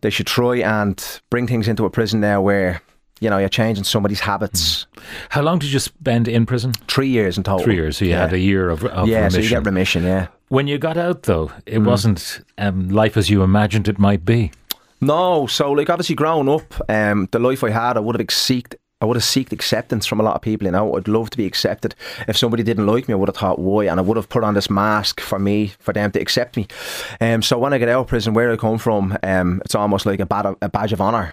they 0.00 0.10
should 0.10 0.26
try 0.26 0.56
and 0.56 1.20
bring 1.28 1.46
things 1.46 1.68
into 1.68 1.84
a 1.84 1.90
prison 1.90 2.20
now 2.20 2.40
where 2.40 2.80
you 3.20 3.30
know 3.30 3.38
you're 3.38 3.48
changing 3.48 3.84
somebody's 3.84 4.20
habits. 4.20 4.86
How 5.30 5.42
long 5.42 5.58
did 5.58 5.72
you 5.72 5.78
spend 5.78 6.26
in 6.28 6.46
prison? 6.46 6.72
Three 6.88 7.08
years 7.08 7.36
in 7.36 7.44
total. 7.44 7.64
Three 7.64 7.76
years. 7.76 7.98
So 7.98 8.04
you 8.04 8.10
yeah. 8.12 8.20
had 8.22 8.32
a 8.32 8.38
year 8.38 8.68
of, 8.70 8.84
of 8.84 9.08
yeah, 9.08 9.18
remission. 9.18 9.30
so 9.42 9.44
you 9.44 9.50
get 9.50 9.64
remission. 9.66 10.02
Yeah. 10.04 10.26
when 10.48 10.66
you 10.66 10.78
got 10.78 10.96
out, 10.96 11.22
though, 11.24 11.50
it 11.66 11.78
Mm. 11.78 11.86
wasn't 11.86 12.40
um, 12.58 12.88
life 12.88 13.16
as 13.16 13.30
you 13.30 13.42
imagined 13.42 13.86
it 13.88 13.98
might 13.98 14.24
be. 14.24 14.50
No, 15.00 15.46
so 15.46 15.70
like 15.72 15.88
obviously 15.88 16.14
growing 16.14 16.48
up, 16.48 16.74
um, 16.90 17.28
the 17.30 17.38
life 17.38 17.64
I 17.64 17.70
had, 17.70 17.96
I 17.96 18.00
would 18.00 18.18
have 18.18 18.26
seeked, 18.28 18.74
I 19.00 19.06
would 19.06 19.16
have 19.16 19.22
seeked 19.24 19.50
acceptance 19.52 20.04
from 20.04 20.20
a 20.20 20.22
lot 20.22 20.34
of 20.34 20.42
people. 20.42 20.66
You 20.66 20.72
know, 20.72 20.94
I'd 20.94 21.08
love 21.08 21.30
to 21.30 21.38
be 21.38 21.46
accepted. 21.46 21.94
If 22.28 22.36
somebody 22.36 22.62
didn't 22.62 22.86
like 22.86 23.08
me, 23.08 23.14
I 23.14 23.16
would 23.16 23.28
have 23.28 23.36
thought 23.36 23.58
why, 23.58 23.86
and 23.86 23.98
I 23.98 24.02
would 24.02 24.18
have 24.18 24.28
put 24.28 24.44
on 24.44 24.52
this 24.54 24.68
mask 24.68 25.20
for 25.22 25.38
me, 25.38 25.72
for 25.78 25.94
them 25.94 26.10
to 26.12 26.20
accept 26.20 26.56
me. 26.58 26.66
Um, 27.20 27.40
so 27.40 27.58
when 27.58 27.72
I 27.72 27.78
get 27.78 27.88
out 27.88 28.00
of 28.02 28.06
prison, 28.08 28.34
where 28.34 28.52
I 28.52 28.56
come 28.56 28.76
from, 28.76 29.16
um, 29.22 29.62
it's 29.64 29.74
almost 29.74 30.04
like 30.04 30.20
a, 30.20 30.26
bad, 30.26 30.54
a 30.60 30.68
badge 30.68 30.92
of 30.92 31.00
honor. 31.00 31.32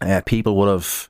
Uh, 0.00 0.20
people 0.24 0.56
would 0.56 0.68
have 0.68 1.08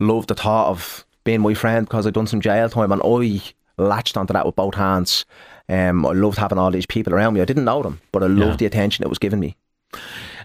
loved 0.00 0.28
the 0.28 0.34
thought 0.34 0.68
of 0.68 1.06
being 1.24 1.40
my 1.40 1.54
friend 1.54 1.86
because 1.86 2.06
I'd 2.06 2.14
done 2.14 2.26
some 2.26 2.40
jail 2.40 2.68
time, 2.68 2.92
and 2.92 3.02
I 3.04 3.40
latched 3.78 4.16
onto 4.16 4.32
that 4.32 4.46
with 4.46 4.56
both 4.56 4.74
hands. 4.74 5.24
Um, 5.68 6.04
I 6.04 6.12
loved 6.12 6.38
having 6.38 6.58
all 6.58 6.70
these 6.70 6.86
people 6.86 7.14
around 7.14 7.34
me. 7.34 7.40
I 7.40 7.44
didn't 7.44 7.64
know 7.64 7.82
them, 7.82 8.00
but 8.10 8.22
I 8.22 8.26
loved 8.26 8.58
the 8.58 8.66
attention 8.66 9.04
it 9.04 9.08
was 9.08 9.18
giving 9.18 9.40
me. 9.40 9.56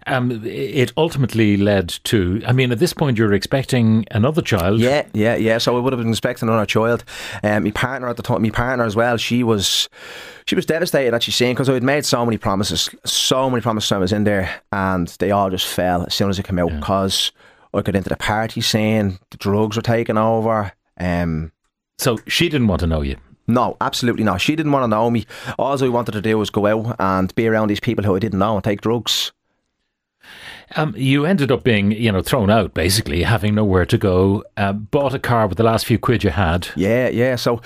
Um, 0.05 0.41
it 0.45 0.94
ultimately 0.95 1.57
led 1.57 1.89
to. 2.05 2.41
I 2.48 2.53
mean, 2.53 2.72
at 2.72 2.79
this 2.79 2.93
point, 2.93 3.17
you're 3.17 3.33
expecting 3.33 4.05
another 4.12 4.41
child. 4.41 4.79
Yeah, 4.79 5.05
yeah, 5.13 5.36
yeah. 5.36 5.57
So 5.57 5.75
I 5.75 5.81
would 5.81 5.91
have 5.91 6.01
been 6.01 6.10
expecting 6.10 6.48
another 6.48 6.65
child. 6.65 7.03
Um, 7.43 7.65
my 7.65 7.72
partner 7.72 8.07
at 8.07 8.15
the 8.15 8.24
time, 8.24 8.41
my 8.41 8.50
partner 8.50 8.86
as 8.86 8.95
well. 8.95 9.17
She 9.17 9.43
was, 9.43 9.89
she 10.45 10.55
was 10.55 10.65
devastated 10.65 11.13
actually 11.13 11.33
seeing 11.33 11.55
because 11.55 11.67
I 11.67 11.74
had 11.74 11.83
made 11.83 12.05
so 12.05 12.24
many 12.24 12.38
promises, 12.38 12.89
so 13.03 13.50
many 13.50 13.62
promises 13.62 13.91
I 13.91 13.98
was 13.98 14.13
in 14.13 14.24
there, 14.24 14.62
and 14.72 15.07
they 15.19 15.31
all 15.31 15.50
just 15.50 15.67
fell 15.67 16.03
as 16.03 16.13
soon 16.13 16.29
as 16.29 16.39
I 16.39 16.43
came 16.43 16.60
out 16.60 16.72
because 16.72 17.33
I 17.77 17.81
got 17.81 17.96
into 17.96 18.10
the 18.10 18.17
party 18.17 18.62
scene, 18.62 19.19
the 19.31 19.38
drugs 19.38 19.75
were 19.75 19.81
taking 19.81 20.17
over. 20.17 20.72
Um, 21.00 21.51
So 21.98 22.17
she 22.27 22.50
didn't 22.50 22.67
want 22.67 22.81
to 22.81 22.88
know 22.88 23.01
you. 23.01 23.17
no, 23.48 23.77
absolutely 23.79 24.24
not. 24.24 24.41
She 24.41 24.55
didn't 24.55 24.72
want 24.74 24.84
to 24.84 24.88
know 24.88 25.10
me. 25.10 25.25
All 25.57 25.81
I 25.81 25.88
wanted 25.89 26.12
to 26.13 26.22
do 26.22 26.38
was 26.38 26.50
go 26.50 26.65
out 26.65 26.96
and 27.00 27.34
be 27.36 27.48
around 27.48 27.69
these 27.69 27.79
people 27.79 28.03
who 28.03 28.15
I 28.15 28.19
didn't 28.19 28.39
know 28.39 28.55
and 28.55 28.63
take 28.63 28.81
drugs. 28.81 29.31
Um, 30.75 30.93
you 30.98 31.25
ended 31.25 31.51
up 31.51 31.63
being, 31.63 31.91
you 31.93 32.12
know, 32.12 32.22
thrown 32.22 32.50
out 32.50 32.74
basically, 32.74 33.24
having 33.24 33.55
nowhere 33.55 33.86
to 33.86 33.98
go. 33.98 34.43
Uh, 34.57 34.74
bought 34.74 35.13
a 35.13 35.19
car 35.19 35.48
with 35.48 35.57
the 35.57 35.63
last 35.63 35.86
few 35.86 35.98
quid 35.98 36.24
you 36.25 36.29
had. 36.31 36.67
Yeah, 36.75 37.07
yeah. 37.07 37.38
So 37.38 37.62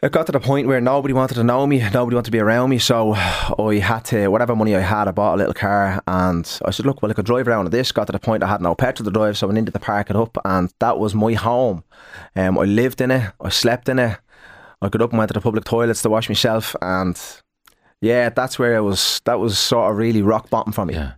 it 0.00 0.12
got 0.12 0.26
to 0.26 0.32
the 0.32 0.38
point 0.38 0.68
where 0.68 0.80
nobody 0.80 1.12
wanted 1.12 1.34
to 1.34 1.44
know 1.44 1.66
me, 1.66 1.78
nobody 1.92 2.14
wanted 2.14 2.26
to 2.26 2.30
be 2.30 2.38
around 2.38 2.70
me. 2.70 2.78
So 2.78 3.14
I 3.14 3.80
had 3.82 4.04
to, 4.06 4.28
whatever 4.28 4.54
money 4.54 4.76
I 4.76 4.80
had, 4.80 5.08
I 5.08 5.10
bought 5.10 5.34
a 5.34 5.38
little 5.38 5.54
car 5.54 6.00
and 6.06 6.60
I 6.64 6.70
said, 6.70 6.86
look, 6.86 7.02
well, 7.02 7.10
I 7.10 7.14
could 7.14 7.26
drive 7.26 7.48
around 7.48 7.64
with 7.64 7.72
this. 7.72 7.90
Got 7.90 8.06
to 8.06 8.12
the 8.12 8.20
point 8.20 8.44
I 8.44 8.48
had 8.48 8.60
no 8.60 8.76
petrol 8.76 9.04
to 9.04 9.10
drive, 9.10 9.36
so 9.36 9.48
I 9.48 9.52
needed 9.52 9.66
to 9.66 9.72
the 9.72 9.80
park 9.80 10.10
it 10.10 10.16
up. 10.16 10.38
And 10.44 10.72
that 10.78 10.98
was 10.98 11.14
my 11.14 11.32
home. 11.32 11.82
Um, 12.36 12.58
I 12.58 12.62
lived 12.62 13.00
in 13.00 13.10
it, 13.10 13.32
I 13.40 13.48
slept 13.48 13.88
in 13.88 13.98
it. 13.98 14.16
I 14.80 14.88
got 14.88 15.02
up 15.02 15.10
and 15.10 15.18
went 15.18 15.30
to 15.30 15.34
the 15.34 15.40
public 15.40 15.64
toilets 15.64 16.02
to 16.02 16.10
wash 16.10 16.28
myself. 16.28 16.76
And 16.80 17.20
yeah, 18.00 18.28
that's 18.28 18.56
where 18.56 18.76
it 18.76 18.82
was, 18.82 19.20
that 19.24 19.40
was 19.40 19.58
sort 19.58 19.90
of 19.90 19.96
really 19.96 20.22
rock 20.22 20.48
bottom 20.48 20.72
for 20.72 20.86
me. 20.86 20.94
Yeah. 20.94 21.14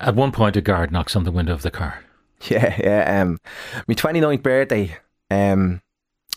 At 0.00 0.14
one 0.14 0.32
point, 0.32 0.56
a 0.56 0.62
guard 0.62 0.90
knocks 0.90 1.16
on 1.16 1.24
the 1.24 1.32
window 1.32 1.52
of 1.52 1.62
the 1.62 1.70
car. 1.70 2.02
Yeah, 2.50 2.76
yeah. 2.82 3.22
Um, 3.22 3.38
my 3.86 3.94
29th 3.94 4.42
birthday, 4.42 4.98
um, 5.30 5.80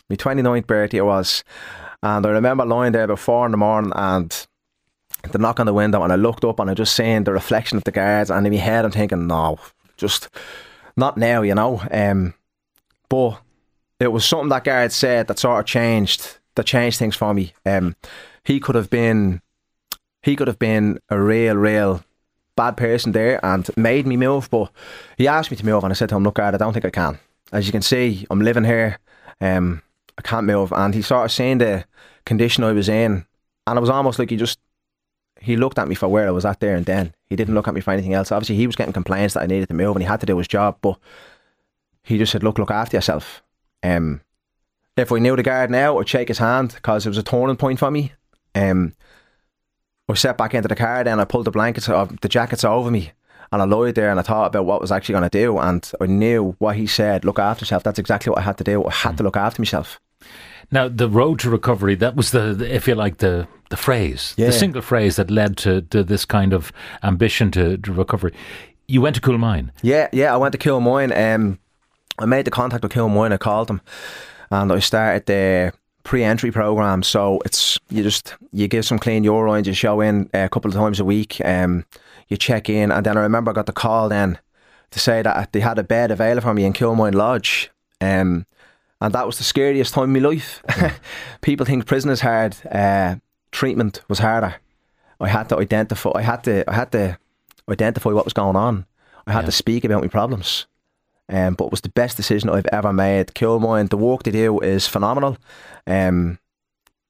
my 0.08 0.16
29th 0.16 0.68
birthday 0.68 1.00
it 1.00 1.04
was, 1.04 1.44
and 2.06 2.26
I 2.26 2.30
remember 2.30 2.66
lying 2.66 2.92
there 2.92 3.06
about 3.06 3.20
four 3.20 3.46
in 3.46 3.52
the 3.52 3.58
morning 3.58 3.92
and 3.96 4.48
the 5.32 5.40
knock 5.40 5.60
on 5.60 5.66
the 5.66 5.74
window, 5.74 6.04
and 6.04 6.14
I 6.14 6.18
looked 6.18 6.46
up 6.46 6.60
and 6.60 6.70
I 6.70 6.76
just 6.76 6.96
seen 6.96 7.24
the 7.24 7.34
reflection 7.34 7.78
of 7.78 7.84
the 7.84 7.92
guards, 7.92 8.30
and 8.30 8.46
in 8.46 8.54
my 8.54 8.60
head 8.60 8.86
I'm 8.86 8.92
thinking, 8.92 9.26
no, 9.26 9.58
just 9.98 10.30
not 10.96 11.18
now, 11.18 11.42
you 11.42 11.56
know. 11.56 11.82
Um, 11.90 12.36
but 13.10 13.42
it 14.00 14.10
was 14.12 14.24
something 14.24 14.50
that 14.50 14.66
guard 14.66 14.92
said 14.92 15.28
that 15.28 15.40
sort 15.40 15.60
of 15.60 15.66
changed, 15.66 16.38
that 16.54 16.68
changed 16.68 17.00
things 17.00 17.16
for 17.16 17.34
me. 17.34 17.54
Um, 17.66 17.96
he 18.44 18.60
could 18.60 18.76
have 18.76 18.92
been, 18.92 19.42
he 20.22 20.36
could 20.36 20.48
have 20.48 20.60
been 20.60 21.00
a 21.10 21.20
real, 21.20 21.56
real 21.56 22.04
bad 22.56 22.78
person 22.78 23.14
there 23.14 23.44
and 23.44 23.68
made 23.76 24.06
me 24.06 24.16
move. 24.16 24.50
But 24.52 24.72
he 25.18 25.28
asked 25.28 25.50
me 25.50 25.58
to 25.58 25.66
move, 25.66 25.84
and 25.84 25.92
I 25.92 25.96
said 25.96 26.10
to 26.10 26.16
him, 26.16 26.24
"Look, 26.24 26.38
Ard, 26.38 26.54
I 26.54 26.58
don't 26.58 26.74
think 26.74 26.86
I 26.86 26.92
can. 26.92 27.18
As 27.52 27.66
you 27.66 27.72
can 27.72 27.82
see, 27.82 28.28
I'm 28.30 28.42
living 28.42 28.64
here. 28.64 29.00
Um, 29.42 29.82
I 30.18 30.22
can't 30.22 30.46
move." 30.46 30.72
And 30.72 30.94
he 30.94 31.02
sort 31.02 31.26
of 31.26 31.32
seen 31.32 31.58
the 31.60 31.86
condition 32.26 32.64
I 32.64 32.72
was 32.72 32.90
in, 32.90 33.26
and 33.68 33.78
it 33.78 33.82
was 33.82 33.90
almost 33.90 34.20
like 34.20 34.30
he 34.30 34.38
just 34.38 34.60
he 35.40 35.58
looked 35.58 35.78
at 35.78 35.88
me 35.88 35.96
for 35.96 36.08
where 36.08 36.28
I 36.28 36.32
was 36.32 36.46
at 36.46 36.60
there 36.60 36.76
and 36.76 36.86
then. 36.86 37.14
He 37.30 37.36
didn't 37.36 37.56
look 37.56 37.68
at 37.68 37.74
me 37.74 37.82
for 37.82 37.92
anything 37.92 38.14
else. 38.14 38.32
Obviously, 38.32 38.56
he 38.56 38.68
was 38.68 38.76
getting 38.76 38.94
complaints 38.94 39.34
that 39.34 39.44
I 39.44 39.48
needed 39.48 39.68
to 39.68 39.76
move, 39.76 39.96
and 39.96 40.02
he 40.02 40.08
had 40.08 40.22
to 40.22 40.26
do 40.26 40.38
his 40.38 40.48
job. 40.48 40.78
But 40.82 40.98
he 42.04 42.18
just 42.18 42.32
said, 42.32 42.44
"Look, 42.44 42.60
look 42.60 42.72
after 42.72 42.98
yourself." 42.98 43.44
Um, 43.84 44.22
if 44.98 45.12
I 45.12 45.20
knew 45.20 45.36
the 45.36 45.44
guard 45.44 45.70
now, 45.70 46.00
I'd 46.00 46.08
shake 46.08 46.30
his 46.30 46.38
hand 46.38 46.74
because 46.74 47.06
it 47.06 47.10
was 47.10 47.18
a 47.18 47.24
turning 47.24 47.58
point 47.58 47.80
for 47.80 47.92
me. 47.92 48.14
Um, 48.56 48.94
I 50.08 50.14
set 50.14 50.38
back 50.38 50.54
into 50.54 50.68
the 50.68 50.76
car 50.76 51.04
then 51.04 51.20
I 51.20 51.26
pulled 51.26 51.46
the 51.46 51.52
blankets 51.52 51.90
of 51.90 52.20
the 52.22 52.30
jackets 52.30 52.64
over 52.64 52.92
me 52.92 53.12
and 53.52 53.62
I 53.62 53.66
lied 53.66 53.96
there 53.96 54.12
and 54.12 54.20
I 54.20 54.24
thought 54.24 54.48
about 54.48 54.66
what 54.66 54.78
I 54.78 54.82
was 54.82 54.92
actually 54.92 55.14
going 55.14 55.30
to 55.30 55.38
do 55.38 55.58
and 55.58 55.92
I 56.00 56.06
knew 56.06 56.56
what 56.60 56.76
he 56.76 56.88
said, 56.88 57.26
look 57.26 57.40
after 57.40 57.64
yourself. 57.64 57.84
That's 57.84 58.00
exactly 58.00 58.30
what 58.30 58.40
I 58.40 58.44
had 58.44 58.58
to 58.60 58.64
do. 58.64 58.86
I 58.86 58.92
had 58.92 59.18
to 59.18 59.24
look 59.24 59.38
after 59.38 59.62
myself. 59.62 60.00
Now, 60.72 60.88
the 60.88 61.08
road 61.10 61.40
to 61.40 61.50
recovery, 61.50 61.96
that 61.96 62.16
was 62.16 62.32
the, 62.32 62.54
the 62.54 62.74
if 62.76 62.88
you 62.88 62.96
like, 62.96 63.18
the, 63.18 63.48
the 63.70 63.78
phrase, 63.78 64.34
Yeah. 64.38 64.48
the 64.48 64.54
single 64.54 64.82
phrase 64.82 65.16
that 65.18 65.30
led 65.30 65.58
to, 65.58 65.82
to 65.84 66.04
this 66.04 66.26
kind 66.26 66.54
of 66.54 66.72
ambition 67.04 67.52
to, 67.52 67.78
to 67.78 67.94
recovery. 67.94 68.34
You 68.88 69.02
went 69.02 69.16
to 69.16 69.22
Coolmine. 69.22 69.72
Yeah, 69.82 70.08
yeah, 70.12 70.34
I 70.34 70.38
went 70.38 70.52
to 70.54 70.58
Coolmine. 70.58 71.12
Um, 71.16 71.60
I 72.20 72.26
made 72.26 72.46
the 72.46 72.52
contact 72.52 72.84
with 72.84 72.94
Coolmine. 72.94 73.34
I 73.34 73.38
called 73.38 73.68
them, 73.68 73.82
and 74.52 74.72
I 74.72 74.80
started 74.80 75.26
the 75.26 75.74
pre-entry 76.04 76.52
program. 76.52 77.04
So 77.04 77.42
it's 77.46 77.80
you 77.90 78.04
just 78.04 78.36
you 78.54 78.68
give 78.68 78.86
some 78.86 79.00
clean 79.00 79.24
urines, 79.24 79.66
you 79.66 79.74
show 79.74 80.02
in 80.02 80.30
a 80.34 80.48
couple 80.50 80.70
of 80.70 80.76
times 80.76 81.00
a 81.00 81.06
week. 81.06 81.42
Um, 81.44 81.86
you 82.28 82.38
check 82.38 82.70
in, 82.70 82.92
and 82.92 83.06
then 83.06 83.18
I 83.18 83.22
remember 83.22 83.52
I 83.52 83.54
got 83.54 83.66
the 83.66 83.74
call 83.74 84.08
then 84.10 84.38
to 84.92 85.00
say 85.00 85.22
that 85.24 85.52
they 85.52 85.60
had 85.60 85.80
a 85.80 85.84
bed 85.84 86.12
available 86.12 86.42
for 86.50 86.54
me 86.54 86.64
in 86.66 86.74
Coolmine 86.74 87.14
Lodge. 87.16 87.72
Um, 88.02 88.46
and 89.02 89.14
that 89.14 89.26
was 89.26 89.38
the 89.38 89.44
scariest 89.44 89.94
time 89.94 90.16
in 90.16 90.22
my 90.24 90.30
life. 90.30 90.64
People 91.42 91.66
think 91.66 91.86
prison 91.86 92.10
is 92.12 92.22
hard. 92.22 92.56
Uh, 92.72 93.16
treatment 93.52 94.02
was 94.08 94.20
harder. 94.20 94.56
I 95.20 95.28
had 95.30 95.50
to 95.50 95.58
identify. 95.58 96.12
I 96.16 96.22
had 96.22 96.44
to. 96.44 96.70
I 96.70 96.74
had 96.74 96.92
to 96.92 97.18
identify 97.70 98.10
what 98.12 98.26
was 98.26 98.34
going 98.34 98.56
on. 98.56 98.86
I 99.28 99.32
had 99.34 99.42
Yeah. 99.42 99.46
to 99.48 99.52
speak 99.52 99.84
about 99.86 100.02
my 100.02 100.08
problems. 100.08 100.68
Um, 101.28 101.56
but 101.56 101.66
it 101.66 101.72
was 101.72 101.82
the 101.82 101.90
best 101.90 102.18
decision 102.18 102.50
I've 102.52 102.68
ever 102.72 102.94
made. 102.94 103.34
Coolmine, 103.34 103.88
the 103.90 103.98
work 103.98 104.22
they 104.24 104.32
do 104.32 104.60
is 104.60 104.88
phenomenal. 104.88 105.38
Um, 105.88 106.38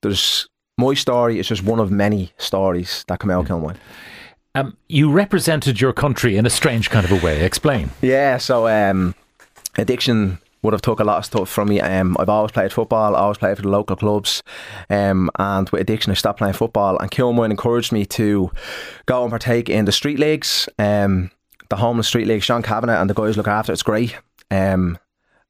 there's 0.01 0.47
my 0.77 0.93
story 0.93 1.37
is 1.39 1.47
just 1.49 1.63
one 1.63 1.79
of 1.81 1.91
many 1.91 2.31
stories 2.37 3.03
that 3.07 3.19
come 3.19 3.29
out 3.31 3.41
of 3.41 3.47
Coolmine. 3.47 3.75
Um, 4.53 4.77
you 4.87 5.11
represented 5.11 5.81
your 5.81 5.91
country 5.91 6.37
in 6.37 6.45
a 6.45 6.49
strange 6.49 6.89
kind 6.89 7.03
of 7.05 7.11
a 7.11 7.25
way. 7.25 7.43
Explain. 7.43 7.89
Yeah, 8.01 8.37
so 8.37 8.67
um, 8.69 9.15
addiction 9.77 10.37
would 10.65 10.73
have 10.73 10.81
took 10.81 10.99
a 10.99 11.03
lot 11.03 11.19
of 11.19 11.25
stuff 11.25 11.49
from 11.49 11.69
me. 11.69 11.79
Um, 11.79 12.15
I've 12.19 12.29
always 12.29 12.51
played 12.51 12.73
football, 12.73 13.15
I 13.15 13.19
always 13.19 13.37
played 13.37 13.55
for 13.55 13.63
the 13.63 13.69
local 13.69 13.95
clubs, 13.95 14.43
um, 14.89 15.29
and 15.39 15.69
with 15.69 15.81
addiction, 15.81 16.11
I 16.11 16.15
stopped 16.15 16.39
playing 16.39 16.53
football. 16.55 16.97
And 16.99 17.09
Coolmine 17.11 17.51
encouraged 17.51 17.91
me 17.91 18.05
to 18.07 18.51
go 19.05 19.21
and 19.23 19.31
partake 19.31 19.69
in 19.69 19.85
the 19.85 19.91
street 19.91 20.19
leagues, 20.19 20.67
um, 20.79 21.31
the 21.69 21.77
homeless 21.77 22.07
street 22.07 22.27
leagues. 22.27 22.43
Sean 22.45 22.61
Kavanagh 22.61 22.99
and 22.99 23.09
the 23.09 23.13
guys 23.13 23.37
look 23.37 23.47
after. 23.47 23.71
It's 23.71 23.83
great. 23.83 24.17
Um, 24.51 24.97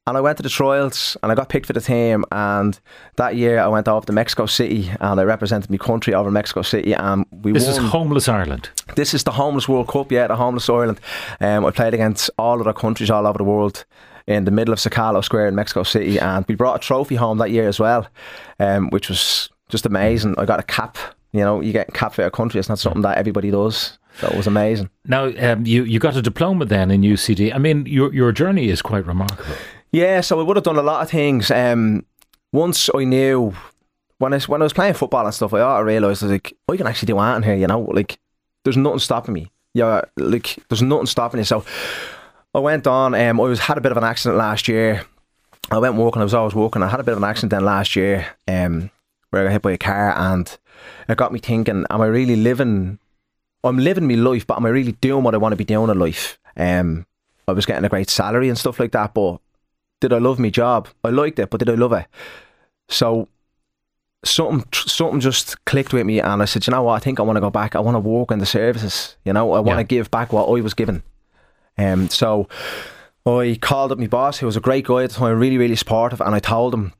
and 0.08 0.16
I 0.16 0.20
went 0.20 0.36
to 0.36 0.42
the 0.44 0.48
trials 0.48 1.16
and 1.20 1.32
I 1.32 1.34
got 1.34 1.48
picked 1.48 1.66
for 1.66 1.72
the 1.72 1.80
team. 1.80 2.24
And 2.30 2.78
that 3.16 3.34
year 3.34 3.58
I 3.58 3.66
went 3.66 3.88
off 3.88 4.06
to 4.06 4.12
Mexico 4.12 4.46
City 4.46 4.88
and 5.00 5.18
I 5.18 5.24
represented 5.24 5.68
my 5.68 5.78
country 5.78 6.14
over 6.14 6.30
Mexico 6.30 6.62
City. 6.62 6.92
And 6.94 7.26
we 7.32 7.50
This 7.50 7.66
won. 7.66 7.84
is 7.84 7.90
Homeless 7.90 8.28
Ireland. 8.28 8.70
This 8.94 9.14
is 9.14 9.24
the 9.24 9.32
Homeless 9.32 9.68
World 9.68 9.88
Cup, 9.88 10.12
yeah, 10.12 10.28
the 10.28 10.36
Homeless 10.36 10.68
Ireland. 10.70 11.00
Um, 11.40 11.66
I 11.66 11.72
played 11.72 11.92
against 11.92 12.30
all 12.38 12.60
other 12.60 12.72
countries 12.72 13.10
all 13.10 13.26
over 13.26 13.38
the 13.38 13.44
world 13.44 13.84
in 14.26 14.44
the 14.44 14.50
middle 14.50 14.72
of 14.72 14.78
Zocalo 14.78 15.22
Square 15.22 15.48
in 15.48 15.54
Mexico 15.54 15.82
City, 15.82 16.18
and 16.18 16.44
we 16.48 16.54
brought 16.54 16.76
a 16.76 16.78
trophy 16.78 17.14
home 17.14 17.38
that 17.38 17.50
year 17.50 17.68
as 17.68 17.78
well, 17.78 18.06
um, 18.58 18.90
which 18.90 19.08
was 19.08 19.50
just 19.68 19.86
amazing. 19.86 20.34
I 20.38 20.44
got 20.44 20.60
a 20.60 20.64
cap. 20.64 20.98
You 21.32 21.40
know, 21.40 21.60
you 21.60 21.72
get 21.72 21.88
a 21.88 21.92
cap 21.92 22.14
for 22.14 22.22
your 22.22 22.30
country. 22.30 22.58
It's 22.58 22.68
not 22.68 22.78
something 22.78 23.02
that 23.02 23.18
everybody 23.18 23.50
does. 23.50 23.98
So 24.20 24.28
it 24.28 24.36
was 24.36 24.46
amazing. 24.46 24.88
Now, 25.04 25.26
um, 25.38 25.66
you, 25.66 25.84
you 25.84 25.98
got 25.98 26.16
a 26.16 26.22
diploma 26.22 26.64
then 26.64 26.90
in 26.90 27.02
UCD. 27.02 27.54
I 27.54 27.58
mean, 27.58 27.84
your, 27.84 28.12
your 28.14 28.32
journey 28.32 28.68
is 28.68 28.80
quite 28.80 29.06
remarkable. 29.06 29.54
Yeah, 29.92 30.22
so 30.22 30.40
I 30.40 30.42
would 30.42 30.56
have 30.56 30.64
done 30.64 30.78
a 30.78 30.82
lot 30.82 31.02
of 31.02 31.10
things. 31.10 31.50
Um, 31.50 32.04
once 32.52 32.88
I 32.94 33.04
knew 33.04 33.54
when 34.18 34.32
I 34.32 34.40
when 34.40 34.62
I 34.62 34.64
was 34.64 34.72
playing 34.72 34.94
football 34.94 35.24
and 35.24 35.34
stuff, 35.34 35.52
I 35.52 35.60
ought 35.60 35.78
to 35.78 35.84
realise 35.84 36.22
I 36.22 36.26
was 36.26 36.32
like, 36.32 36.56
I 36.68 36.76
can 36.76 36.86
actually 36.86 37.06
do 37.06 37.18
anything 37.18 37.42
here. 37.42 37.54
You 37.54 37.66
know, 37.66 37.80
like 37.80 38.18
there's 38.64 38.76
nothing 38.76 38.98
stopping 38.98 39.34
me. 39.34 39.50
Yeah, 39.74 40.02
like 40.16 40.58
there's 40.68 40.82
nothing 40.82 41.06
stopping 41.06 41.38
you. 41.38 41.44
So 41.44 41.64
I 42.54 42.58
went 42.58 42.86
on. 42.86 43.14
Um, 43.14 43.40
I 43.40 43.44
was 43.44 43.60
had 43.60 43.78
a 43.78 43.80
bit 43.80 43.92
of 43.92 43.98
an 43.98 44.04
accident 44.04 44.38
last 44.38 44.68
year. 44.68 45.04
I 45.70 45.78
went 45.78 45.94
walking. 45.96 46.20
I 46.20 46.24
was 46.24 46.34
always 46.34 46.54
walking. 46.54 46.82
I 46.82 46.88
had 46.88 47.00
a 47.00 47.04
bit 47.04 47.12
of 47.12 47.18
an 47.18 47.24
accident 47.28 47.50
then 47.50 47.64
last 47.64 47.96
year. 47.96 48.26
Um, 48.48 48.90
where 49.30 49.42
I 49.42 49.44
got 49.46 49.52
hit 49.52 49.62
by 49.62 49.72
a 49.72 49.78
car, 49.78 50.12
and 50.16 50.56
it 51.08 51.16
got 51.18 51.32
me 51.32 51.38
thinking: 51.38 51.84
Am 51.90 52.00
I 52.00 52.06
really 52.06 52.36
living? 52.36 52.98
I'm 53.64 53.78
living 53.78 54.06
my 54.06 54.14
life, 54.14 54.46
but 54.46 54.56
am 54.56 54.66
I 54.66 54.70
really 54.70 54.92
doing 54.92 55.24
what 55.24 55.34
I 55.34 55.38
want 55.38 55.52
to 55.52 55.56
be 55.56 55.64
doing 55.64 55.90
in 55.90 55.98
life? 55.98 56.38
Um, 56.56 57.04
I 57.48 57.52
was 57.52 57.66
getting 57.66 57.84
a 57.84 57.88
great 57.88 58.08
salary 58.08 58.48
and 58.48 58.56
stuff 58.56 58.78
like 58.78 58.92
that, 58.92 59.12
but 59.12 59.38
did 60.00 60.12
I 60.12 60.18
love 60.18 60.38
my 60.38 60.50
job? 60.50 60.88
I 61.02 61.08
liked 61.10 61.38
it, 61.40 61.50
but 61.50 61.58
did 61.58 61.70
I 61.70 61.74
love 61.74 61.92
it? 61.92 62.06
So 62.88 63.28
something 64.24 64.64
something 64.72 65.18
just 65.20 65.64
clicked 65.64 65.92
with 65.92 66.06
me, 66.06 66.20
and 66.20 66.40
I 66.40 66.44
said, 66.44 66.66
you 66.66 66.70
know 66.70 66.84
what? 66.84 66.94
I 66.94 66.98
think 67.00 67.18
I 67.18 67.24
want 67.24 67.36
to 67.36 67.40
go 67.40 67.50
back. 67.50 67.74
I 67.74 67.80
want 67.80 67.96
to 67.96 68.00
work 68.00 68.30
in 68.30 68.38
the 68.38 68.46
services. 68.46 69.16
You 69.24 69.32
know, 69.32 69.52
I 69.52 69.58
want 69.58 69.78
Yeah. 69.78 69.82
to 69.82 69.84
give 69.84 70.10
back 70.12 70.32
what 70.32 70.46
I 70.48 70.60
was 70.62 70.74
given. 70.74 71.02
Um, 71.78 72.08
so 72.08 72.48
I 73.26 73.58
called 73.60 73.92
up 73.92 73.98
my 73.98 74.06
boss, 74.06 74.38
who 74.38 74.46
was 74.46 74.56
a 74.56 74.60
great 74.60 74.86
guy 74.86 75.04
at 75.04 75.10
the 75.10 75.16
time, 75.16 75.38
really, 75.38 75.58
really 75.58 75.76
supportive, 75.76 76.20
and 76.20 76.34
I 76.34 76.38
told 76.38 76.74
him, 76.74 76.92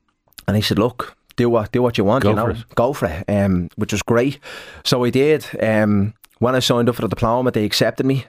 and 0.46 0.56
he 0.56 0.62
said, 0.62 0.78
look. 0.78 1.14
Do 1.36 1.50
what 1.50 1.70
do 1.70 1.82
what 1.82 1.98
you 1.98 2.04
want, 2.04 2.22
Go 2.22 2.30
you 2.30 2.34
know. 2.36 2.44
for 2.46 2.50
it. 2.52 2.64
Go 2.76 2.92
for 2.94 3.06
it. 3.08 3.24
Um, 3.28 3.68
which 3.76 3.92
was 3.92 4.00
great. 4.00 4.38
So 4.84 5.04
I 5.04 5.10
did. 5.10 5.44
Um, 5.62 6.14
when 6.38 6.54
I 6.54 6.60
signed 6.60 6.88
up 6.88 6.94
for 6.94 7.02
the 7.02 7.08
diploma, 7.08 7.50
they 7.50 7.66
accepted 7.66 8.06
me 8.06 8.24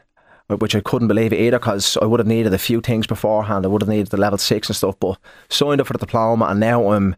which 0.50 0.76
I 0.76 0.82
couldn't 0.82 1.08
believe 1.08 1.32
either 1.32 1.58
because 1.58 1.98
I 2.02 2.06
would 2.06 2.20
have 2.20 2.28
needed 2.28 2.54
a 2.54 2.58
few 2.58 2.82
things 2.82 3.08
beforehand. 3.08 3.64
I 3.66 3.70
would 3.70 3.82
have 3.82 3.88
needed 3.88 4.08
the 4.08 4.18
level 4.18 4.38
six 4.38 4.68
and 4.68 4.76
stuff, 4.76 5.00
but 5.00 5.18
signed 5.50 5.80
up 5.80 5.88
for 5.88 5.94
the 5.94 6.00
diploma 6.00 6.48
and 6.48 6.60
now 6.60 6.92
I'm 6.92 7.16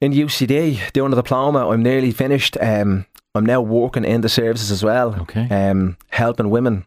in 0.00 0.12
UCD 0.12 0.90
doing 0.92 1.10
the 1.10 1.16
diploma. 1.16 1.68
I'm 1.68 1.82
nearly 1.82 2.10
finished. 2.10 2.56
Um, 2.60 3.04
I'm 3.34 3.44
now 3.44 3.60
working 3.60 4.04
in 4.06 4.22
the 4.22 4.28
services 4.30 4.70
as 4.70 4.82
well, 4.82 5.14
Okay. 5.22 5.48
um, 5.50 5.98
helping 6.08 6.48
women 6.48 6.86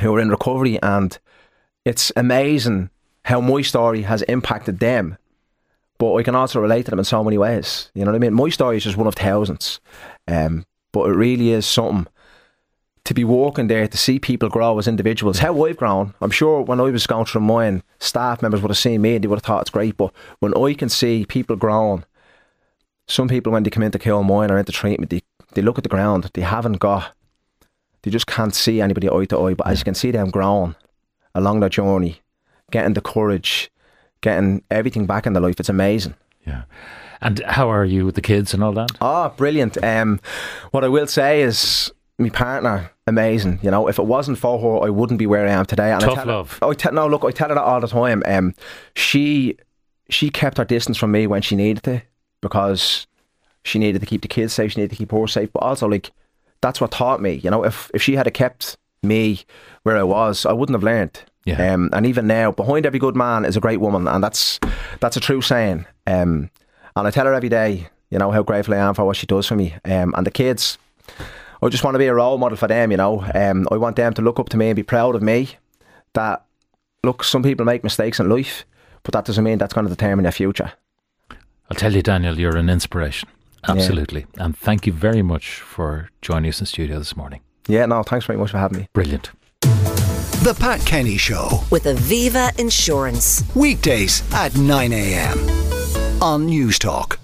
who 0.00 0.14
are 0.14 0.20
in 0.20 0.30
recovery, 0.30 0.80
and 0.82 1.18
it's 1.84 2.12
amazing 2.16 2.90
how 3.24 3.40
my 3.40 3.62
story 3.62 4.02
has 4.02 4.22
impacted 4.22 4.78
them. 4.78 5.18
But 5.98 6.14
I 6.14 6.22
can 6.22 6.34
also 6.34 6.60
relate 6.60 6.84
to 6.84 6.90
them 6.90 6.98
in 6.98 7.04
so 7.04 7.24
many 7.24 7.38
ways. 7.38 7.90
You 7.94 8.04
know 8.04 8.10
what 8.10 8.16
I 8.16 8.20
mean? 8.20 8.34
My 8.34 8.50
story 8.50 8.76
is 8.76 8.84
just 8.84 8.98
one 8.98 9.06
of 9.06 9.14
thousands, 9.14 9.80
um, 10.28 10.66
but 10.92 11.08
it 11.08 11.14
really 11.14 11.50
is 11.50 11.66
something 11.66 12.06
to 13.06 13.14
be 13.14 13.24
walking 13.24 13.68
there 13.68 13.86
to 13.86 13.96
see 13.96 14.18
people 14.18 14.48
grow 14.48 14.78
as 14.78 14.88
individuals. 14.88 15.38
How 15.38 15.64
I've 15.64 15.76
grown, 15.76 16.12
I'm 16.20 16.30
sure 16.30 16.60
when 16.62 16.80
I 16.80 16.84
was 16.84 17.06
going 17.06 17.24
through 17.24 17.42
mine, 17.42 17.82
staff 18.00 18.42
members 18.42 18.60
would 18.60 18.70
have 18.70 18.76
seen 18.76 19.00
me 19.00 19.14
and 19.14 19.22
they 19.22 19.28
would 19.28 19.36
have 19.36 19.44
thought 19.44 19.62
it's 19.62 19.70
great. 19.70 19.96
But 19.96 20.12
when 20.40 20.56
I 20.56 20.74
can 20.74 20.88
see 20.88 21.24
people 21.24 21.54
growing, 21.54 22.04
some 23.06 23.28
people 23.28 23.52
when 23.52 23.62
they 23.62 23.70
come 23.70 23.84
into 23.84 24.00
Coolmine 24.00 24.50
or 24.50 24.58
into 24.58 24.72
treatment, 24.72 25.10
they, 25.10 25.22
they 25.52 25.62
look 25.62 25.78
at 25.78 25.84
the 25.84 25.88
ground, 25.88 26.30
they 26.34 26.42
haven't 26.42 26.80
got, 26.80 27.15
they 28.02 28.10
just 28.10 28.26
can't 28.26 28.54
see 28.54 28.80
anybody 28.80 29.08
eye 29.08 29.24
to 29.26 29.38
eye. 29.40 29.54
But 29.54 29.66
as 29.68 29.78
you 29.80 29.84
can 29.84 29.94
see 29.94 30.10
them 30.10 30.30
growing 30.30 30.74
along 31.34 31.60
their 31.60 31.68
journey, 31.68 32.20
getting 32.70 32.94
the 32.94 33.00
courage, 33.00 33.70
getting 34.20 34.62
everything 34.70 35.06
back 35.06 35.26
in 35.26 35.32
their 35.32 35.42
life, 35.42 35.58
it's 35.60 35.68
amazing. 35.68 36.14
Yeah. 36.46 36.62
And 37.20 37.40
how 37.46 37.70
are 37.70 37.84
you 37.84 38.04
with 38.06 38.14
the 38.14 38.20
kids 38.20 38.52
and 38.54 38.62
all 38.62 38.72
that? 38.72 38.90
Oh, 39.00 39.30
brilliant. 39.36 39.82
Um, 39.82 40.20
what 40.70 40.84
I 40.84 40.88
will 40.88 41.06
say 41.06 41.42
is 41.42 41.90
my 42.18 42.28
partner, 42.28 42.90
amazing. 43.06 43.58
You 43.62 43.70
know, 43.70 43.88
if 43.88 43.98
it 43.98 44.04
wasn't 44.06 44.38
for 44.38 44.58
her, 44.58 44.86
I 44.86 44.90
wouldn't 44.90 45.18
be 45.18 45.26
where 45.26 45.46
I 45.46 45.50
am 45.50 45.64
today. 45.66 45.92
And 45.92 46.02
I 46.02 46.06
Tough 46.06 46.14
tell 46.14 46.26
her- 46.26 46.32
love. 46.32 46.58
I 46.62 46.72
tell, 46.74 46.92
no, 46.92 47.06
look, 47.06 47.24
I 47.24 47.30
tell 47.30 47.48
her 47.48 47.54
that 47.54 47.64
all 47.64 47.80
the 47.80 47.88
time. 47.88 48.22
Um, 48.26 48.54
she 48.94 49.56
she 50.08 50.30
kept 50.30 50.58
her 50.58 50.64
distance 50.64 50.96
from 50.96 51.10
me 51.10 51.26
when 51.26 51.42
she 51.42 51.56
needed 51.56 51.82
to 51.84 52.02
because 52.40 53.06
she 53.64 53.78
needed 53.80 54.00
to 54.00 54.06
keep 54.06 54.22
the 54.22 54.28
kids 54.28 54.52
safe. 54.52 54.72
She 54.72 54.80
needed 54.80 54.90
to 54.90 54.96
keep 54.96 55.10
her 55.10 55.26
safe. 55.26 55.52
But 55.52 55.60
also, 55.64 55.88
like, 55.88 56.12
that's 56.66 56.80
what 56.80 56.90
taught 56.90 57.22
me. 57.22 57.34
You 57.34 57.50
know, 57.50 57.64
if 57.64 57.90
if 57.94 58.02
she 58.02 58.16
had 58.16 58.32
kept 58.34 58.76
me 59.02 59.40
where 59.84 59.96
I 59.96 60.02
was, 60.02 60.44
I 60.44 60.52
wouldn't 60.52 60.74
have 60.74 60.82
learned. 60.82 61.22
Yeah. 61.44 61.72
Um, 61.72 61.90
and 61.92 62.04
even 62.04 62.26
now, 62.26 62.50
behind 62.50 62.86
every 62.86 62.98
good 62.98 63.14
man 63.14 63.44
is 63.44 63.56
a 63.56 63.60
great 63.60 63.80
woman, 63.80 64.08
and 64.08 64.22
that's 64.22 64.58
that's 65.00 65.16
a 65.16 65.20
true 65.20 65.40
saying. 65.40 65.86
Um, 66.06 66.50
and 66.96 67.06
I 67.06 67.10
tell 67.10 67.26
her 67.26 67.34
every 67.34 67.48
day, 67.48 67.88
you 68.10 68.18
know, 68.18 68.32
how 68.32 68.42
grateful 68.42 68.74
I 68.74 68.78
am 68.78 68.94
for 68.94 69.04
what 69.04 69.16
she 69.16 69.26
does 69.26 69.46
for 69.46 69.54
me. 69.54 69.74
Um, 69.84 70.12
and 70.16 70.26
the 70.26 70.30
kids, 70.30 70.76
I 71.62 71.68
just 71.68 71.84
want 71.84 71.94
to 71.94 72.00
be 72.00 72.06
a 72.06 72.14
role 72.14 72.38
model 72.38 72.58
for 72.58 72.66
them. 72.66 72.90
You 72.90 72.96
know, 72.96 73.24
um, 73.34 73.68
I 73.70 73.76
want 73.76 73.96
them 73.96 74.12
to 74.14 74.22
look 74.22 74.40
up 74.40 74.48
to 74.50 74.56
me 74.56 74.68
and 74.68 74.76
be 74.76 74.82
proud 74.82 75.14
of 75.14 75.22
me. 75.22 75.50
That 76.14 76.44
look, 77.04 77.22
some 77.22 77.44
people 77.44 77.64
make 77.64 77.84
mistakes 77.84 78.18
in 78.18 78.28
life, 78.28 78.66
but 79.04 79.12
that 79.12 79.24
doesn't 79.24 79.44
mean 79.44 79.58
that's 79.58 79.74
going 79.74 79.86
to 79.86 79.94
determine 79.94 80.24
their 80.24 80.32
future. 80.32 80.72
I'll 81.70 81.76
tell 81.76 81.92
you, 81.92 82.02
Daniel, 82.02 82.38
you're 82.38 82.56
an 82.56 82.70
inspiration. 82.70 83.28
Absolutely. 83.68 84.26
And 84.38 84.56
thank 84.56 84.86
you 84.86 84.92
very 84.92 85.22
much 85.22 85.60
for 85.60 86.10
joining 86.22 86.48
us 86.48 86.60
in 86.60 86.66
studio 86.66 86.98
this 86.98 87.16
morning. 87.16 87.40
Yeah, 87.68 87.86
no, 87.86 88.02
thanks 88.02 88.26
very 88.26 88.38
much 88.38 88.50
for 88.52 88.58
having 88.58 88.78
me. 88.78 88.88
Brilliant. 88.92 89.30
The 89.60 90.56
Pat 90.58 90.80
Kenny 90.86 91.16
Show. 91.16 91.64
With 91.70 91.84
Aviva 91.84 92.56
Insurance. 92.58 93.42
Weekdays 93.54 94.22
at 94.32 94.56
9 94.56 94.92
a.m. 94.92 95.38
on 96.22 96.46
Newstalk. 96.48 97.16